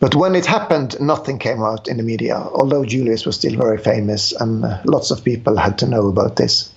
But 0.00 0.14
when 0.14 0.34
it 0.34 0.46
happened, 0.46 1.00
nothing 1.00 1.38
came 1.38 1.62
out 1.62 1.88
in 1.88 1.96
the 1.96 2.02
media, 2.02 2.36
although 2.36 2.84
Julius 2.84 3.26
was 3.26 3.36
still 3.36 3.56
very 3.56 3.78
famous 3.78 4.32
and 4.32 4.64
uh, 4.64 4.80
lots 4.84 5.10
of 5.10 5.24
people 5.24 5.56
had 5.56 5.78
to 5.78 5.88
know 5.88 6.06
about 6.06 6.36
this. 6.36 6.72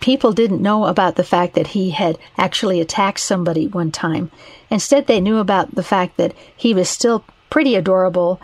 People 0.00 0.32
didn't 0.32 0.62
know 0.62 0.86
about 0.86 1.16
the 1.16 1.24
fact 1.24 1.54
that 1.54 1.68
he 1.68 1.90
had 1.90 2.18
actually 2.38 2.80
attacked 2.80 3.20
somebody 3.20 3.66
one 3.66 3.90
time. 3.90 4.30
Instead, 4.70 5.06
they 5.06 5.20
knew 5.20 5.38
about 5.38 5.74
the 5.74 5.82
fact 5.82 6.16
that 6.16 6.34
he 6.56 6.74
was 6.74 6.88
still 6.88 7.24
pretty 7.50 7.74
adorable, 7.74 8.40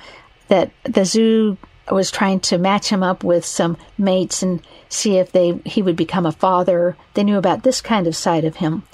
that 0.48 0.70
the 0.84 1.04
zoo 1.04 1.56
was 1.90 2.10
trying 2.10 2.40
to 2.40 2.58
match 2.58 2.88
him 2.88 3.02
up 3.02 3.24
with 3.24 3.44
some 3.44 3.76
mates 3.98 4.42
and 4.42 4.62
see 4.88 5.16
if 5.16 5.32
they 5.32 5.60
he 5.64 5.82
would 5.82 5.96
become 5.96 6.26
a 6.26 6.32
father. 6.32 6.96
They 7.14 7.24
knew 7.24 7.38
about 7.38 7.62
this 7.62 7.80
kind 7.80 8.06
of 8.06 8.16
side 8.16 8.44
of 8.44 8.56
him. 8.56 8.84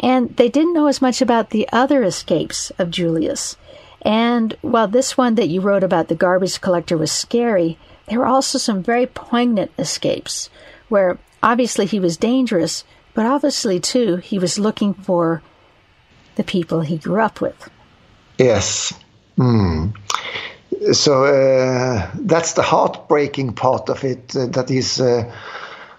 And 0.00 0.36
they 0.36 0.48
didn't 0.48 0.74
know 0.74 0.86
as 0.86 1.00
much 1.00 1.22
about 1.22 1.50
the 1.50 1.68
other 1.72 2.02
escapes 2.02 2.70
of 2.78 2.90
Julius. 2.90 3.56
And 4.04 4.56
while 4.60 4.88
this 4.88 5.16
one 5.16 5.34
that 5.36 5.48
you 5.48 5.60
wrote 5.60 5.82
about 5.82 6.08
the 6.08 6.14
garbage 6.14 6.60
collector 6.60 6.96
was 6.96 7.10
scary, 7.10 7.78
there 8.06 8.18
were 8.18 8.26
also 8.26 8.58
some 8.58 8.82
very 8.82 9.06
poignant 9.06 9.72
escapes 9.78 10.50
where 10.88 11.18
obviously 11.42 11.86
he 11.86 11.98
was 11.98 12.16
dangerous, 12.18 12.84
but 13.14 13.24
obviously 13.24 13.80
too 13.80 14.16
he 14.16 14.38
was 14.38 14.58
looking 14.58 14.92
for 14.92 15.42
the 16.36 16.44
people 16.44 16.82
he 16.82 16.98
grew 16.98 17.20
up 17.20 17.40
with. 17.40 17.70
Yes. 18.38 18.92
Mm. 19.38 19.96
So 20.92 21.24
uh, 21.24 22.10
that's 22.14 22.52
the 22.54 22.62
heartbreaking 22.62 23.54
part 23.54 23.88
of 23.88 24.04
it. 24.04 24.36
Uh, 24.36 24.46
that 24.46 24.70
is. 24.70 25.00
Uh, 25.00 25.32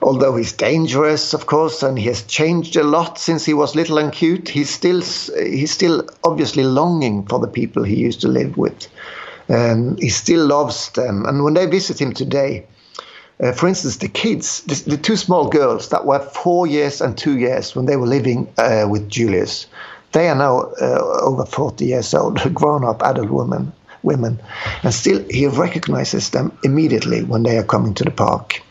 although 0.05 0.35
he's 0.35 0.53
dangerous, 0.53 1.33
of 1.33 1.47
course, 1.47 1.81
and 1.81 1.97
he 1.97 2.05
has 2.05 2.21
changed 2.21 2.75
a 2.75 2.83
lot 2.83 3.17
since 3.17 3.43
he 3.43 3.55
was 3.55 3.75
little 3.75 3.97
and 3.97 4.13
cute, 4.13 4.47
he's 4.47 4.69
still 4.69 5.01
he's 5.01 5.71
still 5.71 6.07
obviously 6.23 6.63
longing 6.63 7.25
for 7.25 7.39
the 7.39 7.47
people 7.47 7.83
he 7.83 7.95
used 7.95 8.21
to 8.21 8.27
live 8.27 8.55
with. 8.55 8.87
Um, 9.49 9.97
he 9.97 10.09
still 10.09 10.45
loves 10.45 10.91
them, 10.91 11.25
and 11.25 11.43
when 11.43 11.55
they 11.55 11.65
visit 11.65 11.99
him 11.99 12.13
today, 12.13 12.67
uh, 13.39 13.51
for 13.51 13.67
instance, 13.67 13.97
the 13.97 14.07
kids, 14.07 14.61
the, 14.61 14.91
the, 14.91 14.97
two 14.97 15.15
small 15.15 15.49
girls 15.49 15.89
that 15.89 16.05
were 16.05 16.19
four 16.19 16.67
years 16.67 17.01
and 17.01 17.17
two 17.17 17.37
years 17.37 17.75
when 17.75 17.85
they 17.85 17.97
were 17.97 18.07
living 18.07 18.47
uh, 18.57 18.85
with 18.89 19.09
Julius, 19.09 19.67
they 20.13 20.29
are 20.29 20.35
now 20.35 20.71
uh, 20.81 21.19
over 21.21 21.45
40 21.45 21.83
years 21.85 22.13
old, 22.13 22.53
grown 22.53 22.85
up 22.85 23.01
adult 23.01 23.31
women, 23.31 23.73
women, 24.03 24.39
and 24.83 24.93
still 24.93 25.23
he 25.29 25.47
recognizes 25.47 26.29
them 26.29 26.57
immediately 26.63 27.23
when 27.23 27.43
they 27.43 27.57
are 27.57 27.63
coming 27.63 27.93
to 27.95 28.03
the 28.03 28.11
park. 28.11 28.61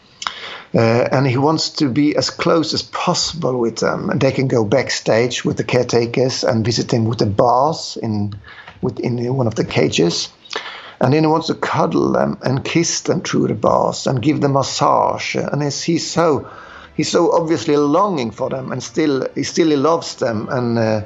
Uh, 0.74 1.08
and 1.12 1.26
he 1.26 1.36
wants 1.36 1.70
to 1.70 1.88
be 1.88 2.16
as 2.16 2.30
close 2.30 2.74
as 2.74 2.82
possible 2.82 3.58
with 3.60 3.76
them. 3.76 4.10
And 4.10 4.20
they 4.20 4.32
can 4.32 4.48
go 4.48 4.64
backstage 4.64 5.44
with 5.44 5.56
the 5.56 5.64
caretakers 5.64 6.42
and 6.42 6.64
visit 6.64 6.92
him 6.92 7.04
with 7.04 7.18
the 7.18 7.26
bars 7.26 7.96
in, 8.02 8.34
within 8.82 9.34
one 9.36 9.46
of 9.46 9.54
the 9.54 9.64
cages. 9.64 10.30
And 11.00 11.12
then 11.12 11.22
he 11.22 11.28
wants 11.28 11.46
to 11.48 11.54
cuddle 11.54 12.12
them 12.12 12.38
and 12.42 12.64
kiss 12.64 13.02
them 13.02 13.20
through 13.20 13.48
the 13.48 13.54
bars 13.54 14.06
and 14.06 14.20
give 14.22 14.40
them 14.40 14.54
massage. 14.54 15.36
And 15.36 15.62
he's 15.62 16.10
so 16.10 16.50
he's 16.96 17.10
so 17.10 17.32
obviously 17.32 17.76
longing 17.76 18.30
for 18.30 18.48
them, 18.48 18.72
and 18.72 18.82
still 18.82 19.28
he 19.34 19.42
still 19.42 19.76
loves 19.78 20.16
them. 20.16 20.48
And 20.50 20.78
uh, 20.78 21.02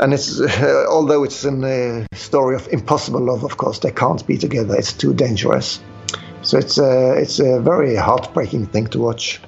and 0.00 0.12
it's 0.12 0.40
uh, 0.40 0.86
although 0.90 1.22
it's 1.24 1.44
a 1.44 2.06
story 2.12 2.56
of 2.56 2.68
impossible 2.68 3.20
love, 3.20 3.44
of 3.44 3.56
course, 3.56 3.78
they 3.78 3.92
can't 3.92 4.26
be 4.26 4.36
together. 4.36 4.74
It's 4.74 4.92
too 4.92 5.14
dangerous. 5.14 5.80
So 6.44 6.58
it's 6.58 6.76
a, 6.76 6.84
uh, 6.84 7.14
it's 7.14 7.40
a 7.40 7.58
very 7.60 7.96
heartbreaking 7.96 8.66
thing 8.66 8.86
to 8.88 8.98
watch. 8.98 9.40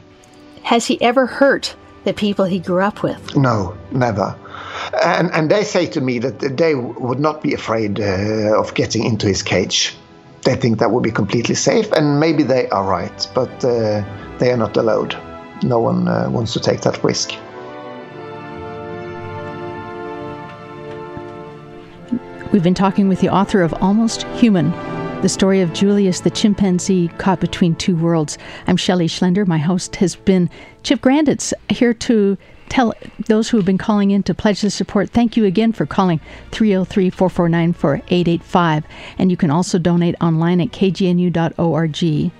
Has 0.62 0.86
he 0.86 1.00
ever 1.02 1.26
hurt 1.26 1.76
the 2.04 2.14
people 2.14 2.46
he 2.46 2.58
grew 2.58 2.80
up 2.80 3.02
with? 3.02 3.36
No, 3.36 3.76
never. 3.92 4.34
And, 5.04 5.30
and 5.32 5.50
they 5.50 5.62
say 5.62 5.86
to 5.86 6.00
me 6.00 6.18
that 6.20 6.56
they 6.56 6.74
would 6.74 7.20
not 7.20 7.42
be 7.42 7.52
afraid 7.52 8.00
uh, 8.00 8.58
of 8.58 8.74
getting 8.74 9.04
into 9.04 9.26
his 9.26 9.42
cage. 9.42 9.94
They 10.42 10.56
think 10.56 10.78
that 10.78 10.90
would 10.90 11.02
be 11.02 11.10
completely 11.10 11.54
safe, 11.54 11.92
and 11.92 12.18
maybe 12.18 12.42
they 12.42 12.68
are 12.70 12.84
right, 12.84 13.28
but 13.34 13.64
uh, 13.64 14.02
they 14.38 14.50
are 14.52 14.56
not 14.56 14.76
allowed. 14.76 15.16
No 15.62 15.80
one 15.80 16.08
uh, 16.08 16.30
wants 16.30 16.52
to 16.54 16.60
take 16.60 16.80
that 16.82 17.02
risk. 17.04 17.32
We've 22.52 22.62
been 22.62 22.74
talking 22.74 23.08
with 23.08 23.20
the 23.20 23.28
author 23.28 23.62
of 23.62 23.74
Almost 23.82 24.22
Human 24.38 24.72
the 25.22 25.28
story 25.28 25.60
of 25.60 25.72
Julius 25.72 26.20
the 26.20 26.30
chimpanzee 26.30 27.08
caught 27.18 27.40
between 27.40 27.74
two 27.74 27.96
worlds. 27.96 28.36
I'm 28.66 28.76
Shelley 28.76 29.08
Schlender. 29.08 29.46
My 29.46 29.58
host 29.58 29.96
has 29.96 30.14
been 30.14 30.50
Chip 30.82 31.00
Grandits 31.00 31.52
here 31.68 31.94
to 31.94 32.36
tell 32.68 32.92
those 33.26 33.48
who 33.48 33.56
have 33.56 33.66
been 33.66 33.78
calling 33.78 34.10
in 34.10 34.22
to 34.24 34.34
pledge 34.34 34.60
the 34.60 34.70
support. 34.70 35.10
Thank 35.10 35.36
you 35.36 35.44
again 35.44 35.72
for 35.72 35.86
calling 35.86 36.20
303 36.52 37.10
449 37.10 37.72
4885. 37.72 38.84
And 39.18 39.30
you 39.30 39.36
can 39.36 39.50
also 39.50 39.78
donate 39.78 40.14
online 40.20 40.60
at 40.60 40.68
kgnu.org. 40.68 42.32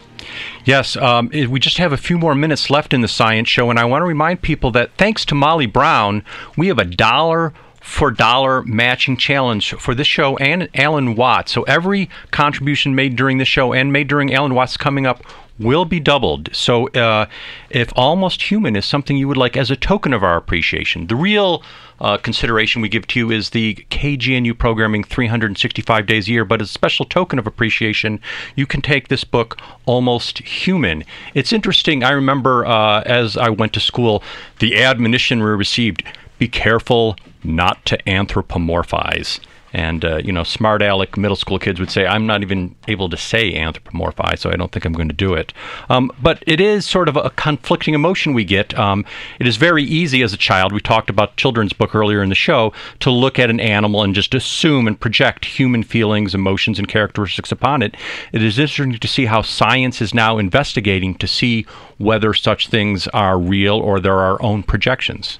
Yes, 0.64 0.96
um, 0.96 1.28
we 1.28 1.60
just 1.60 1.78
have 1.78 1.92
a 1.92 1.96
few 1.96 2.18
more 2.18 2.34
minutes 2.34 2.68
left 2.68 2.92
in 2.92 3.00
the 3.00 3.08
science 3.08 3.48
show, 3.48 3.70
and 3.70 3.78
I 3.78 3.84
want 3.84 4.02
to 4.02 4.06
remind 4.06 4.42
people 4.42 4.70
that 4.72 4.90
thanks 4.98 5.24
to 5.26 5.34
Molly 5.34 5.66
Brown, 5.66 6.24
we 6.56 6.66
have 6.68 6.78
a 6.78 6.84
dollar 6.84 7.52
for 7.86 8.10
dollar 8.10 8.62
matching 8.64 9.16
challenge 9.16 9.72
for 9.74 9.94
this 9.94 10.08
show 10.08 10.36
and 10.38 10.68
Alan 10.74 11.14
Watts. 11.14 11.52
So 11.52 11.62
every 11.62 12.10
contribution 12.32 12.96
made 12.96 13.14
during 13.14 13.38
the 13.38 13.44
show 13.44 13.72
and 13.72 13.92
made 13.92 14.08
during 14.08 14.34
Alan 14.34 14.54
Watts 14.54 14.76
coming 14.76 15.06
up 15.06 15.22
will 15.58 15.84
be 15.84 16.00
doubled. 16.00 16.50
So 16.52 16.88
uh, 16.88 17.26
if 17.70 17.92
Almost 17.96 18.50
Human 18.50 18.74
is 18.74 18.84
something 18.84 19.16
you 19.16 19.28
would 19.28 19.36
like 19.36 19.56
as 19.56 19.70
a 19.70 19.76
token 19.76 20.12
of 20.12 20.24
our 20.24 20.36
appreciation, 20.36 21.06
the 21.06 21.14
real 21.14 21.62
uh, 22.00 22.18
consideration 22.18 22.82
we 22.82 22.88
give 22.88 23.06
to 23.06 23.20
you 23.20 23.30
is 23.30 23.50
the 23.50 23.76
KGNU 23.90 24.58
programming 24.58 25.04
365 25.04 26.06
days 26.06 26.28
a 26.28 26.32
year, 26.32 26.44
but 26.44 26.60
as 26.60 26.68
a 26.68 26.72
special 26.72 27.06
token 27.06 27.38
of 27.38 27.46
appreciation, 27.46 28.20
you 28.56 28.66
can 28.66 28.82
take 28.82 29.08
this 29.08 29.24
book, 29.24 29.58
Almost 29.86 30.38
Human. 30.38 31.04
It's 31.34 31.52
interesting. 31.52 32.02
I 32.02 32.10
remember 32.10 32.66
uh, 32.66 33.02
as 33.06 33.36
I 33.36 33.48
went 33.48 33.72
to 33.74 33.80
school, 33.80 34.22
the 34.58 34.76
admonition 34.82 35.38
we 35.38 35.46
received 35.46 36.02
be 36.38 36.48
careful 36.48 37.16
not 37.42 37.84
to 37.86 37.98
anthropomorphize. 38.04 39.40
And, 39.72 40.06
uh, 40.06 40.16
you 40.24 40.32
know, 40.32 40.42
smart 40.42 40.80
aleck 40.80 41.18
middle 41.18 41.36
school 41.36 41.58
kids 41.58 41.78
would 41.80 41.90
say, 41.90 42.06
I'm 42.06 42.26
not 42.26 42.40
even 42.40 42.74
able 42.88 43.10
to 43.10 43.16
say 43.18 43.52
anthropomorphize, 43.52 44.38
so 44.38 44.50
I 44.50 44.56
don't 44.56 44.72
think 44.72 44.86
I'm 44.86 44.94
going 44.94 45.08
to 45.08 45.14
do 45.14 45.34
it. 45.34 45.52
Um, 45.90 46.10
but 46.22 46.42
it 46.46 46.60
is 46.60 46.86
sort 46.86 47.10
of 47.10 47.16
a 47.16 47.28
conflicting 47.30 47.92
emotion 47.92 48.32
we 48.32 48.44
get. 48.44 48.78
Um, 48.78 49.04
it 49.38 49.46
is 49.46 49.58
very 49.58 49.84
easy 49.84 50.22
as 50.22 50.32
a 50.32 50.38
child, 50.38 50.72
we 50.72 50.80
talked 50.80 51.10
about 51.10 51.36
children's 51.36 51.74
book 51.74 51.94
earlier 51.94 52.22
in 52.22 52.30
the 52.30 52.34
show, 52.34 52.72
to 53.00 53.10
look 53.10 53.38
at 53.38 53.50
an 53.50 53.60
animal 53.60 54.02
and 54.02 54.14
just 54.14 54.34
assume 54.34 54.86
and 54.86 54.98
project 54.98 55.44
human 55.44 55.82
feelings, 55.82 56.34
emotions, 56.34 56.78
and 56.78 56.88
characteristics 56.88 57.52
upon 57.52 57.82
it. 57.82 57.96
It 58.32 58.42
is 58.42 58.58
interesting 58.58 58.98
to 58.98 59.08
see 59.08 59.26
how 59.26 59.42
science 59.42 60.00
is 60.00 60.14
now 60.14 60.38
investigating 60.38 61.16
to 61.16 61.26
see 61.26 61.66
whether 61.98 62.32
such 62.32 62.68
things 62.68 63.08
are 63.08 63.38
real 63.38 63.76
or 63.76 64.00
they're 64.00 64.14
our 64.20 64.40
own 64.42 64.62
projections. 64.62 65.38